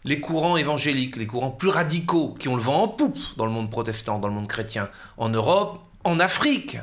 les 0.05 0.21
courants 0.21 0.57
évangéliques, 0.57 1.17
les 1.17 1.27
courants 1.27 1.51
plus 1.51 1.69
radicaux, 1.69 2.35
qui 2.39 2.49
ont 2.49 2.57
le 2.57 2.63
vent 2.63 2.83
en 2.83 2.89
poupe 2.89 3.19
dans 3.37 3.47
le 3.47 3.53
monde 3.53 3.71
protestant, 3.71 4.19
dans 4.19 4.29
le 4.29 4.35
monde 4.35 4.49
chrétien, 4.49 4.89
en 5.17 5.29
Europe, 5.29 5.81
en 6.05 6.21
Afrique, 6.21 6.79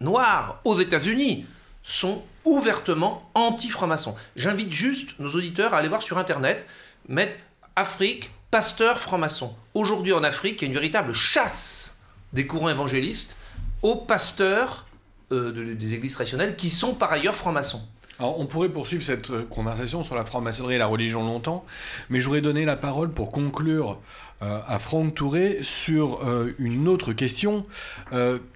noir, 0.00 0.60
aux 0.64 0.78
États-Unis, 0.78 1.46
sont 1.82 2.22
ouvertement 2.44 3.28
anti-francs-maçons. 3.34 4.14
J'invite 4.36 4.72
juste 4.72 5.18
nos 5.18 5.30
auditeurs 5.30 5.74
à 5.74 5.78
aller 5.78 5.88
voir 5.88 6.02
sur 6.02 6.18
Internet, 6.18 6.66
mettre 7.08 7.38
Afrique, 7.76 8.30
pasteur 8.50 9.00
franc-maçon. 9.00 9.54
Aujourd'hui 9.74 10.12
en 10.12 10.22
Afrique, 10.22 10.62
il 10.62 10.64
y 10.64 10.66
a 10.66 10.68
une 10.68 10.74
véritable 10.74 11.12
chasse 11.12 11.98
des 12.32 12.46
courants 12.46 12.70
évangélistes 12.70 13.36
aux 13.82 13.96
pasteurs 13.96 14.86
euh, 15.32 15.74
des 15.74 15.94
églises 15.94 16.14
traditionnelles 16.14 16.56
qui 16.56 16.70
sont 16.70 16.94
par 16.94 17.12
ailleurs 17.12 17.36
francs-maçons. 17.36 17.82
Alors, 18.18 18.38
on 18.38 18.46
pourrait 18.46 18.68
poursuivre 18.68 19.02
cette 19.02 19.30
euh, 19.30 19.44
conversation 19.44 20.04
sur 20.04 20.14
la 20.14 20.24
franc-maçonnerie 20.24 20.76
et 20.76 20.78
la 20.78 20.86
religion 20.86 21.24
longtemps, 21.24 21.64
mais 22.10 22.20
je 22.20 22.26
voudrais 22.26 22.40
donner 22.40 22.64
la 22.64 22.76
parole 22.76 23.10
pour 23.10 23.32
conclure 23.32 23.98
euh, 24.42 24.60
à 24.66 24.78
Franck 24.78 25.14
Touré 25.14 25.58
sur 25.62 26.20
une 26.58 26.88
autre 26.88 27.12
question. 27.12 27.66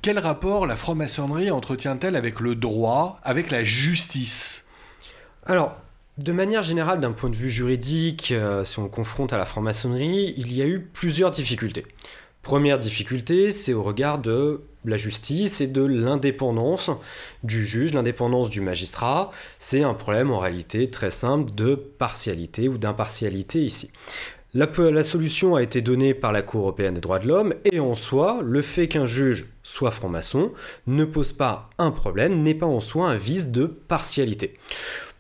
quel 0.03 0.19
rapport 0.19 0.67
la 0.67 0.77
franc-maçonnerie 0.77 1.51
entretient-elle 1.51 2.17
avec 2.17 2.41
le 2.41 2.55
droit, 2.55 3.21
avec 3.25 3.51
la 3.51 3.65
justice? 3.65 4.65
Alors, 5.47 5.77
de 6.19 6.33
manière 6.33 6.63
générale, 6.63 7.01
d'un 7.01 7.13
point 7.13 7.31
de 7.31 7.37
vue 7.37 7.51
juridique, 7.51 8.35
si 8.65 8.79
on 8.79 8.89
confronte 8.89 9.33
à 9.33 9.39
la 9.39 9.45
franc-maçonnerie, 9.45 10.35
il 10.37 10.53
y 10.53 10.63
a 10.63 10.67
eu 10.67 10.81
plusieurs 10.81 11.31
difficultés. 11.31 11.87
Première 12.49 12.79
difficulté, 12.79 13.53
c'est 13.53 13.75
au 13.75 13.83
regard 13.83 14.17
de 14.17 14.63
la 14.87 14.97
justice 14.97 15.61
et 15.61 15.67
de 15.67 15.83
l'indépendance 15.83 16.91
du 17.43 17.67
juge, 17.67 17.93
l'indépendance 17.93 18.49
du 18.49 18.63
magistrat. 18.63 19.31
C'est 19.59 19.83
un 19.83 19.93
problème 19.93 20.31
en 20.31 20.39
réalité 20.39 20.89
très 20.89 21.11
simple 21.11 21.53
de 21.55 21.75
partialité 21.75 22.67
ou 22.67 22.79
d'impartialité 22.79 23.61
ici. 23.61 23.91
La, 24.55 24.67
solution 25.05 25.57
a 25.57 25.63
été 25.63 25.83
donnée 25.83 26.15
par 26.15 26.33
la 26.33 26.41
Cour 26.41 26.63
européenne 26.63 26.95
des 26.95 27.03
droits 27.03 27.19
de 27.19 27.29
l'homme 27.29 27.53
et 27.67 27.81
en 27.81 27.95
soi, 27.95 28.41
le 28.43 28.63
fait 28.63 28.89
qu'un 28.89 29.05
juge 29.05 29.45
soit 29.63 29.91
franc-maçon 29.91 30.53
ne 30.87 31.05
pose 31.05 31.35
pas 31.35 31.69
un 31.77 31.91
problème, 31.91 32.43
n'est 32.43 32.55
pas 32.55 32.65
en 32.65 32.81
soi 32.81 33.11
un 33.11 33.17
vice 33.17 33.49
de 33.49 33.67
partialité. 33.67 34.57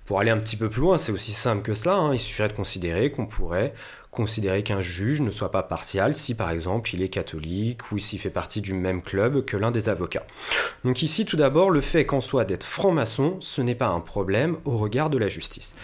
Pour 0.06 0.20
aller 0.20 0.30
un 0.30 0.38
petit 0.38 0.56
peu 0.56 0.70
plus 0.70 0.80
loin, 0.80 0.96
c'est 0.96 1.12
aussi 1.12 1.32
simple 1.32 1.60
que 1.60 1.74
cela, 1.74 1.96
hein. 1.96 2.14
il 2.14 2.18
suffirait 2.18 2.48
de 2.48 2.54
considérer 2.54 3.12
qu'on 3.12 3.26
pourrait 3.26 3.74
considérer 4.10 4.62
qu'un 4.62 4.80
juge 4.80 5.20
ne 5.20 5.30
soit 5.30 5.50
pas 5.50 5.62
partial 5.62 6.14
si 6.14 6.34
par 6.34 6.50
exemple 6.50 6.94
il 6.94 7.02
est 7.02 7.08
catholique 7.08 7.92
ou 7.92 7.98
s'il 7.98 8.18
fait 8.18 8.30
partie 8.30 8.60
du 8.60 8.74
même 8.74 9.02
club 9.02 9.44
que 9.44 9.56
l'un 9.56 9.70
des 9.70 9.88
avocats. 9.88 10.26
Donc 10.84 11.02
ici 11.02 11.24
tout 11.24 11.36
d'abord 11.36 11.70
le 11.70 11.80
fait 11.80 12.06
qu'en 12.06 12.20
soit 12.20 12.44
d'être 12.44 12.64
franc-maçon, 12.64 13.36
ce 13.40 13.60
n'est 13.62 13.74
pas 13.74 13.88
un 13.88 14.00
problème 14.00 14.56
au 14.64 14.76
regard 14.76 15.10
de 15.10 15.18
la 15.18 15.28
justice. 15.28 15.74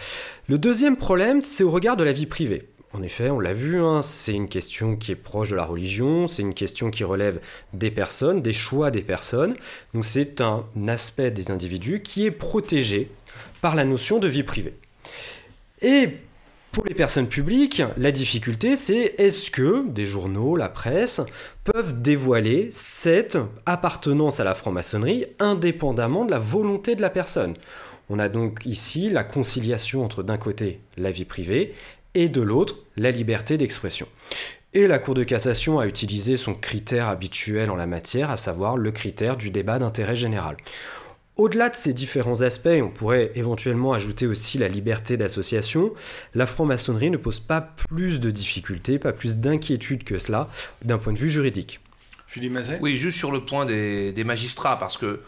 Le 0.48 0.58
deuxième 0.58 0.96
problème, 0.96 1.42
c'est 1.42 1.64
au 1.64 1.70
regard 1.70 1.96
de 1.96 2.04
la 2.04 2.12
vie 2.12 2.26
privée. 2.26 2.68
En 2.92 3.02
effet, 3.02 3.28
on 3.28 3.40
l'a 3.40 3.52
vu, 3.52 3.80
hein, 3.82 4.02
c'est 4.02 4.34
une 4.34 4.48
question 4.48 4.94
qui 4.94 5.10
est 5.10 5.16
proche 5.16 5.50
de 5.50 5.56
la 5.56 5.64
religion, 5.64 6.28
c'est 6.28 6.42
une 6.42 6.54
question 6.54 6.92
qui 6.92 7.02
relève 7.02 7.40
des 7.72 7.90
personnes, 7.90 8.40
des 8.40 8.52
choix 8.52 8.92
des 8.92 9.02
personnes. 9.02 9.56
Donc 9.94 10.04
c'est 10.04 10.40
un 10.40 10.64
aspect 10.86 11.32
des 11.32 11.50
individus 11.50 12.02
qui 12.02 12.24
est 12.24 12.30
protégé 12.30 13.10
par 13.60 13.74
la 13.74 13.84
notion 13.84 14.20
de 14.20 14.28
vie 14.28 14.44
privée. 14.44 14.74
Et 15.82 16.18
pour 16.74 16.84
les 16.84 16.94
personnes 16.94 17.28
publiques, 17.28 17.82
la 17.96 18.10
difficulté, 18.10 18.74
c'est 18.74 19.14
est-ce 19.18 19.52
que 19.52 19.88
des 19.88 20.04
journaux, 20.04 20.56
la 20.56 20.68
presse, 20.68 21.20
peuvent 21.62 22.02
dévoiler 22.02 22.68
cette 22.72 23.38
appartenance 23.64 24.40
à 24.40 24.44
la 24.44 24.54
franc-maçonnerie 24.54 25.26
indépendamment 25.38 26.24
de 26.24 26.32
la 26.32 26.40
volonté 26.40 26.96
de 26.96 27.02
la 27.02 27.10
personne? 27.10 27.54
On 28.10 28.18
a 28.18 28.28
donc 28.28 28.66
ici 28.66 29.08
la 29.08 29.22
conciliation 29.22 30.04
entre 30.04 30.24
d'un 30.24 30.36
côté 30.36 30.80
la 30.96 31.12
vie 31.12 31.24
privée 31.24 31.74
et 32.14 32.28
de 32.28 32.40
l'autre 32.40 32.78
la 32.96 33.12
liberté 33.12 33.56
d'expression. 33.56 34.08
Et 34.72 34.88
la 34.88 34.98
Cour 34.98 35.14
de 35.14 35.22
cassation 35.22 35.78
a 35.78 35.86
utilisé 35.86 36.36
son 36.36 36.54
critère 36.54 37.06
habituel 37.06 37.70
en 37.70 37.76
la 37.76 37.86
matière, 37.86 38.30
à 38.30 38.36
savoir 38.36 38.76
le 38.76 38.90
critère 38.90 39.36
du 39.36 39.50
débat 39.50 39.78
d'intérêt 39.78 40.16
général. 40.16 40.56
Au-delà 41.36 41.68
de 41.68 41.74
ces 41.74 41.92
différents 41.92 42.42
aspects, 42.42 42.68
on 42.80 42.90
pourrait 42.90 43.32
éventuellement 43.34 43.92
ajouter 43.92 44.26
aussi 44.26 44.56
la 44.56 44.68
liberté 44.68 45.16
d'association, 45.16 45.92
la 46.32 46.46
franc-maçonnerie 46.46 47.10
ne 47.10 47.16
pose 47.16 47.40
pas 47.40 47.60
plus 47.60 48.20
de 48.20 48.30
difficultés, 48.30 49.00
pas 49.00 49.12
plus 49.12 49.38
d'inquiétudes 49.38 50.04
que 50.04 50.16
cela 50.16 50.48
d'un 50.84 50.96
point 50.96 51.12
de 51.12 51.18
vue 51.18 51.30
juridique. 51.30 51.80
Philippe 52.28 52.52
Mazet? 52.52 52.78
Oui, 52.80 52.96
juste 52.96 53.18
sur 53.18 53.32
le 53.32 53.40
point 53.40 53.64
des, 53.64 54.24
magistrats, 54.24 54.78
parce 54.78 54.96
que... 54.96 55.22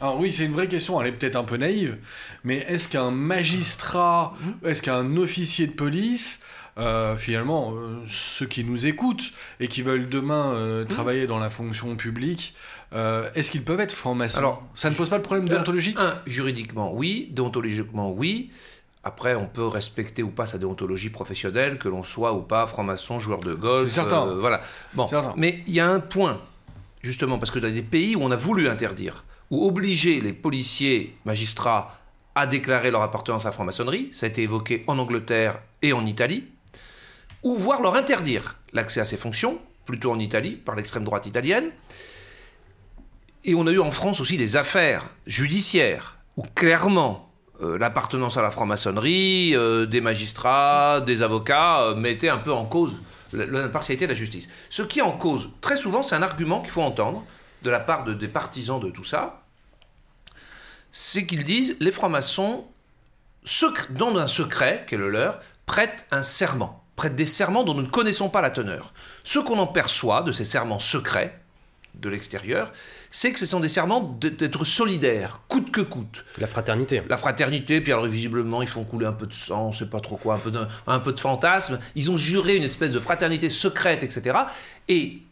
Alors 0.00 0.18
oui, 0.18 0.32
c'est 0.32 0.44
une 0.44 0.52
vraie 0.52 0.68
question, 0.68 1.00
elle 1.00 1.08
est 1.08 1.12
peut-être 1.12 1.36
un 1.36 1.44
peu 1.44 1.56
naïve, 1.56 1.98
mais 2.42 2.58
est-ce 2.68 2.88
qu'un 2.88 3.10
magistrat, 3.10 4.34
est-ce 4.64 4.82
qu'un 4.82 5.16
officier 5.16 5.66
de 5.68 5.72
police 5.72 6.40
euh, 6.78 7.16
finalement, 7.16 7.74
euh, 7.74 7.96
ceux 8.08 8.46
qui 8.46 8.62
nous 8.62 8.86
écoutent 8.86 9.32
et 9.58 9.66
qui 9.66 9.82
veulent 9.82 10.08
demain 10.08 10.52
euh, 10.54 10.84
Mmh. 10.84 10.88
travailler 10.88 11.26
dans 11.26 11.38
la 11.38 11.50
fonction 11.50 11.96
publique, 11.96 12.54
euh, 12.94 13.28
est-ce 13.34 13.50
qu'ils 13.50 13.64
peuvent 13.64 13.80
être 13.80 13.92
francs-maçons 13.92 14.38
Alors, 14.38 14.62
Ça 14.74 14.88
ne 14.90 14.94
pose 14.94 15.08
pas 15.08 15.18
de 15.18 15.22
problème 15.22 15.48
déontologique 15.48 15.98
Un, 16.00 16.20
juridiquement, 16.26 16.92
oui. 16.94 17.28
Déontologiquement, 17.32 18.10
oui. 18.10 18.50
Après, 19.04 19.34
on 19.34 19.46
peut 19.46 19.66
respecter 19.66 20.22
ou 20.22 20.30
pas 20.30 20.46
sa 20.46 20.58
déontologie 20.58 21.10
professionnelle, 21.10 21.78
que 21.78 21.88
l'on 21.88 22.02
soit 22.02 22.32
ou 22.34 22.40
pas 22.40 22.66
franc-maçon, 22.66 23.18
joueur 23.18 23.40
de 23.40 23.54
golf. 23.54 23.88
C'est 23.88 23.94
certain. 23.96 24.26
euh, 24.28 24.40
voilà. 24.40 24.60
Bon, 24.94 25.06
Certain. 25.08 25.34
mais 25.36 25.62
il 25.66 25.74
y 25.74 25.80
a 25.80 25.88
un 25.88 26.00
point, 26.00 26.40
justement, 27.02 27.38
parce 27.38 27.50
que 27.50 27.58
dans 27.58 27.70
des 27.72 27.82
pays 27.82 28.16
où 28.16 28.22
on 28.22 28.30
a 28.30 28.36
voulu 28.36 28.68
interdire, 28.68 29.24
ou 29.50 29.66
obliger 29.66 30.20
les 30.20 30.32
policiers, 30.32 31.16
magistrats 31.24 31.96
à 32.34 32.46
déclarer 32.46 32.90
leur 32.90 33.02
appartenance 33.02 33.44
à 33.46 33.48
la 33.48 33.52
franc-maçonnerie, 33.52 34.10
ça 34.12 34.26
a 34.26 34.28
été 34.28 34.42
évoqué 34.42 34.84
en 34.86 34.98
Angleterre 34.98 35.58
et 35.82 35.92
en 35.92 36.04
Italie, 36.06 36.44
ou 37.42 37.54
voire 37.54 37.80
leur 37.82 37.94
interdire 37.96 38.56
l'accès 38.72 39.00
à 39.00 39.04
ces 39.04 39.16
fonctions, 39.16 39.58
plutôt 39.86 40.10
en 40.12 40.18
Italie, 40.18 40.52
par 40.56 40.74
l'extrême 40.74 41.04
droite 41.04 41.24
italienne. 41.26 41.70
Et 43.44 43.54
on 43.54 43.66
a 43.66 43.70
eu 43.70 43.80
en 43.80 43.90
France 43.90 44.20
aussi 44.20 44.36
des 44.36 44.56
affaires 44.56 45.04
judiciaires 45.26 46.16
où 46.36 46.42
clairement 46.54 47.30
euh, 47.62 47.78
l'appartenance 47.78 48.36
à 48.36 48.42
la 48.42 48.50
franc-maçonnerie, 48.50 49.52
euh, 49.54 49.86
des 49.86 50.00
magistrats, 50.00 51.00
des 51.00 51.22
avocats 51.22 51.80
euh, 51.82 51.94
mettaient 51.94 52.28
un 52.28 52.38
peu 52.38 52.52
en 52.52 52.64
cause 52.64 52.96
l'impartialité 53.32 54.06
de 54.06 54.12
la 54.12 54.16
justice. 54.18 54.48
Ce 54.70 54.82
qui 54.82 55.00
est 55.00 55.02
en 55.02 55.12
cause, 55.12 55.50
très 55.60 55.76
souvent, 55.76 56.02
c'est 56.02 56.14
un 56.14 56.22
argument 56.22 56.60
qu'il 56.62 56.70
faut 56.70 56.82
entendre 56.82 57.24
de 57.62 57.70
la 57.70 57.80
part 57.80 58.04
de- 58.04 58.14
des 58.14 58.28
partisans 58.28 58.80
de 58.80 58.90
tout 58.90 59.04
ça, 59.04 59.42
c'est 60.90 61.26
qu'ils 61.26 61.44
disent 61.44 61.76
les 61.80 61.92
francs-maçons, 61.92 62.64
dans 63.90 64.16
un 64.16 64.26
secret 64.26 64.84
qui 64.88 64.94
est 64.94 64.98
le 64.98 65.10
leur, 65.10 65.40
prêtent 65.66 66.06
un 66.10 66.22
serment, 66.22 66.82
prêtent 66.96 67.16
des 67.16 67.26
serments 67.26 67.64
dont 67.64 67.74
nous 67.74 67.82
ne 67.82 67.88
connaissons 67.88 68.30
pas 68.30 68.40
la 68.40 68.50
teneur. 68.50 68.92
Ce 69.24 69.38
qu'on 69.38 69.58
en 69.58 69.66
perçoit 69.66 70.22
de 70.22 70.32
ces 70.32 70.44
serments 70.44 70.78
secrets, 70.78 71.37
de 71.98 72.08
l'extérieur, 72.08 72.72
c'est 73.10 73.32
que 73.32 73.38
ce 73.38 73.46
sont 73.46 73.60
des 73.60 73.68
serments 73.68 74.00
d'être 74.20 74.64
solidaires, 74.64 75.40
coûte 75.48 75.70
que 75.70 75.80
coûte. 75.80 76.24
La 76.38 76.46
fraternité. 76.46 77.02
La 77.08 77.16
fraternité, 77.16 77.80
puis 77.80 77.92
alors 77.92 78.06
visiblement 78.06 78.62
ils 78.62 78.68
font 78.68 78.84
couler 78.84 79.06
un 79.06 79.12
peu 79.12 79.26
de 79.26 79.32
sang, 79.32 79.68
on 79.68 79.72
sait 79.72 79.86
pas 79.86 80.00
trop 80.00 80.16
quoi, 80.16 80.34
un 80.34 80.38
peu 80.38 80.50
de, 80.50 80.60
un 80.86 80.98
peu 81.00 81.12
de 81.12 81.20
fantasme. 81.20 81.78
Ils 81.94 82.10
ont 82.10 82.16
juré 82.16 82.56
une 82.56 82.62
espèce 82.62 82.92
de 82.92 83.00
fraternité 83.00 83.50
secrète, 83.50 84.02
etc. 84.02 84.38
Et 84.88 85.22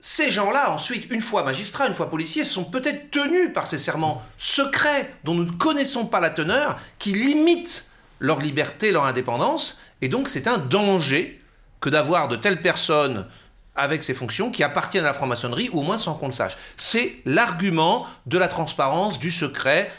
ces 0.00 0.30
gens-là, 0.30 0.72
ensuite, 0.72 1.10
une 1.10 1.20
fois 1.20 1.44
magistrats, 1.44 1.86
une 1.86 1.94
fois 1.94 2.10
policiers, 2.10 2.44
sont 2.44 2.64
peut-être 2.64 3.10
tenus 3.10 3.52
par 3.52 3.66
ces 3.66 3.78
serments 3.78 4.22
secrets 4.36 5.14
dont 5.24 5.34
nous 5.34 5.44
ne 5.44 5.52
connaissons 5.52 6.06
pas 6.06 6.20
la 6.20 6.30
teneur, 6.30 6.78
qui 6.98 7.12
limitent 7.12 7.86
leur 8.18 8.40
liberté, 8.40 8.90
leur 8.90 9.04
indépendance. 9.04 9.80
Et 10.00 10.08
donc 10.08 10.28
c'est 10.28 10.46
un 10.46 10.58
danger 10.58 11.40
que 11.80 11.90
d'avoir 11.90 12.28
de 12.28 12.36
telles 12.36 12.62
personnes 12.62 13.26
avec 13.74 14.02
ces 14.02 14.14
fonctions 14.14 14.50
qui 14.50 14.62
appartiennent 14.62 15.04
à 15.04 15.08
la 15.08 15.14
franc-maçonnerie, 15.14 15.70
au 15.72 15.82
moins 15.82 15.96
sans 15.96 16.14
qu'on 16.14 16.26
le 16.26 16.32
sache. 16.32 16.56
C'est 16.76 17.16
l'argument 17.24 18.06
de 18.26 18.38
la 18.38 18.48
transparence, 18.48 19.18
du 19.18 19.30
secret, 19.30 19.90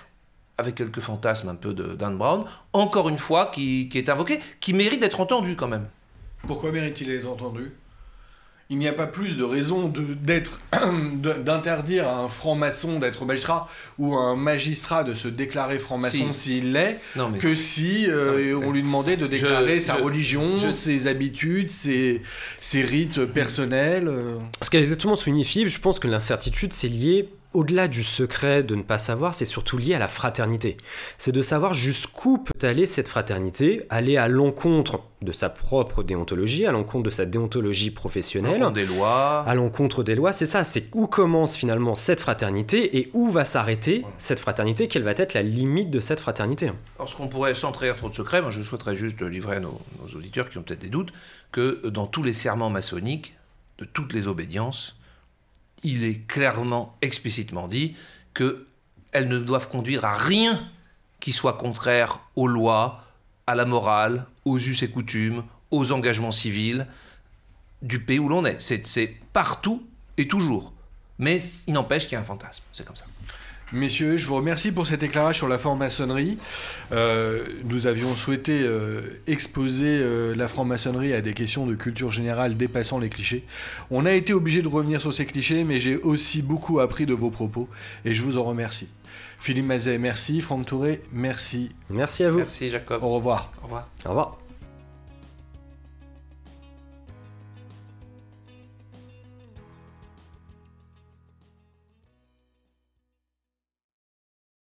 avec 0.58 0.76
quelques 0.76 1.00
fantasmes 1.00 1.50
un 1.50 1.56
peu 1.56 1.74
de 1.74 1.96
Dan 1.96 2.18
Brown, 2.18 2.46
encore 2.74 3.10
une 3.10 3.18
fois, 3.18 3.52
qui, 3.54 3.90
qui 3.90 3.98
est 3.98 4.10
invoqué, 4.10 4.40
qui 4.60 4.74
mérite 4.74 5.02
d'être 5.02 5.20
entendu 5.20 5.56
quand 5.56 5.68
même. 5.68 5.88
Pourquoi 6.46 6.72
mérite-t-il 6.72 7.10
d'être 7.10 7.28
entendu? 7.30 7.72
Il 8.70 8.78
n'y 8.78 8.88
a 8.88 8.94
pas 8.94 9.08
plus 9.08 9.36
de 9.38 9.44
raison 9.44 9.88
de- 9.90 10.14
d'être 10.16 10.60
de- 11.16 11.34
d'interdire 11.34 12.08
à 12.08 12.18
un 12.20 12.28
franc-maçon 12.30 12.98
d'être 13.00 13.26
magistrat 13.26 13.70
ou 14.00 14.16
à 14.18 14.22
un 14.22 14.36
magistrat 14.36 15.04
de 15.04 15.14
se 15.14 15.28
déclarer 15.28 15.78
franc-maçon 15.78 16.32
Si. 16.34 16.40
s'il 16.52 16.72
l'est 16.74 16.98
mais 17.32 17.38
que 17.40 17.56
si 17.56 18.06
euh, 18.10 18.54
Non, 18.60 18.68
on 18.68 18.72
lui 18.72 18.82
demandait 18.82 19.18
de 19.18 19.28
déclarer 19.28 19.76
je- 19.76 19.86
sa 19.86 19.98
je- 19.98 20.04
religion, 20.04 20.58
je- 20.58 20.72
ses 20.72 21.08
habitudes, 21.08 21.70
ses, 21.70 22.22
ses 22.62 22.82
rites 22.84 23.26
personnels. 23.26 24.08
euh. 24.08 24.38
Ce 24.62 24.70
qu'a 24.70 24.80
exactement 24.80 25.16
souligné 25.18 25.44
Philippe, 25.44 25.68
je 25.70 25.80
pense 25.80 26.00
que 26.00 26.08
l'incertitude, 26.08 26.74
c'est 26.74 26.88
lié, 26.88 27.30
au-delà 27.54 27.88
du 27.88 28.04
secret 28.04 28.64
de 28.64 28.76
ne 28.76 28.82
pas 28.82 28.98
savoir, 28.98 29.34
c'est 29.34 29.46
surtout 29.46 29.78
lié 29.78 29.94
à 29.94 30.00
la 30.00 30.08
fraternité. 30.08 30.78
C'est 31.18 31.32
de 31.32 31.42
savoir 31.42 31.74
jusqu'où 31.74 32.38
peut 32.38 32.68
aller 32.68 32.86
cette 32.86 33.08
fraternité, 33.08 33.86
aller 33.90 34.18
à 34.18 34.28
l'encontre 34.28 35.02
de 35.22 35.32
sa 35.32 35.50
propre 35.50 36.04
déontologie, 36.04 36.66
à 36.66 36.72
l'encontre 36.72 37.04
de 37.04 37.10
sa 37.10 37.26
déontologie 37.26 37.92
professionnelle, 37.92 38.66
des 38.74 38.86
lois. 38.86 39.44
à 39.48 39.56
l'encontre 39.56 40.04
des 40.04 40.16
lois. 40.16 40.34
C'est 40.34 40.46
ça, 40.46 40.64
c'est 40.64 40.86
où 40.94 41.08
commence 41.08 41.56
finalement 41.56 41.96
cette 41.96 42.20
fraternité 42.20 42.98
et 42.98 43.10
où 43.14 43.30
va 43.30 43.46
s'arrêter 43.46 44.04
cette 44.18 44.40
fraternité, 44.40 44.88
quelle 44.88 45.04
va 45.04 45.12
être 45.12 45.34
la 45.34 45.44
limite 45.44 45.90
de 45.90 46.00
cette 46.00 46.20
fraternité. 46.20 46.72
Lorsqu'on 47.00 47.28
pourrait, 47.28 47.56
sans 47.56 47.72
trahir 47.72 47.96
trop 47.96 48.10
de 48.10 48.16
secrets, 48.16 48.42
moi 48.42 48.52
je 48.52 48.62
souhaiterais 48.62 48.96
juste 48.96 49.22
livrer 49.22 49.58
à 49.58 49.60
nos, 49.60 49.80
nos 50.02 50.18
auditeurs 50.18 50.50
qui 50.50 50.58
ont 50.58 50.64
peut-être 50.64 50.82
des 50.82 50.90
doutes, 50.90 51.14
que 51.52 51.88
dans 51.88 52.08
tous 52.08 52.24
les 52.24 52.34
serments 52.34 52.70
maçonniques, 52.70 53.36
de 53.78 53.86
toutes 53.86 54.14
les 54.14 54.28
obédiences, 54.28 54.98
il 55.84 56.04
est 56.04 56.26
clairement, 56.28 56.98
explicitement 57.02 57.68
dit 57.68 57.96
que 58.34 58.68
elles 59.12 59.28
ne 59.28 59.40
doivent 59.40 59.70
conduire 59.70 60.06
à 60.06 60.18
rien 60.18 60.68
qui 61.20 61.32
soit 61.32 61.54
contraire 61.54 62.20
aux 62.36 62.48
lois, 62.48 63.04
à 63.48 63.56
la 63.56 63.66
morale, 63.66 64.26
aux 64.46 64.58
us 64.58 64.82
et 64.82 64.90
coutumes, 64.90 65.44
aux 65.72 65.92
engagements 65.92 66.32
civils 66.32 66.88
du 67.82 68.00
pays 68.00 68.20
où 68.20 68.30
l'on 68.30 68.46
est. 68.46 68.60
C'est 68.60 69.16
partout 69.34 69.86
et 70.18 70.28
toujours. 70.28 70.74
Mais 71.20 71.40
il 71.68 71.74
n'empêche 71.74 72.04
qu'il 72.04 72.14
y 72.14 72.16
a 72.16 72.22
un 72.22 72.26
fantasme. 72.26 72.64
C'est 72.72 72.86
comme 72.86 72.96
ça. 72.96 73.06
Messieurs, 73.74 74.18
je 74.18 74.28
vous 74.28 74.36
remercie 74.36 74.72
pour 74.72 74.86
cet 74.86 75.02
éclairage 75.02 75.38
sur 75.38 75.48
la 75.48 75.58
franc-maçonnerie. 75.58 76.38
Euh, 76.92 77.44
nous 77.64 77.88
avions 77.88 78.16
souhaité 78.16 78.60
euh, 78.62 79.02
exposer 79.26 79.88
euh, 79.88 80.36
la 80.36 80.48
franc-maçonnerie 80.48 81.12
à 81.12 81.22
des 81.22 81.34
questions 81.34 81.66
de 81.66 81.74
culture 81.74 82.12
générale 82.12 82.56
dépassant 82.56 83.00
les 83.00 83.10
clichés. 83.10 83.44
On 83.90 84.06
a 84.06 84.12
été 84.12 84.32
obligé 84.32 84.62
de 84.62 84.68
revenir 84.68 85.02
sur 85.02 85.12
ces 85.12 85.26
clichés, 85.26 85.64
mais 85.64 85.80
j'ai 85.80 85.98
aussi 85.98 86.44
beaucoup 86.44 86.82
appris 86.82 87.08
de 87.08 87.16
vos 87.16 87.32
propos 87.32 87.68
et 88.06 88.14
je 88.14 88.22
vous 88.22 88.38
en 88.38 88.44
remercie. 88.44 88.90
Philippe 89.40 89.66
Mazet, 89.66 89.98
merci. 89.98 90.40
Franck 90.42 90.68
Touré, 90.68 91.02
merci. 91.12 91.72
Merci 91.90 92.24
à 92.26 92.30
vous. 92.30 92.38
Merci 92.38 92.70
Jacob. 92.70 93.04
Au 93.04 93.10
revoir. 93.10 93.52
Au 93.62 93.64
revoir. 93.64 93.90
Au 94.06 94.10
revoir. 94.10 94.43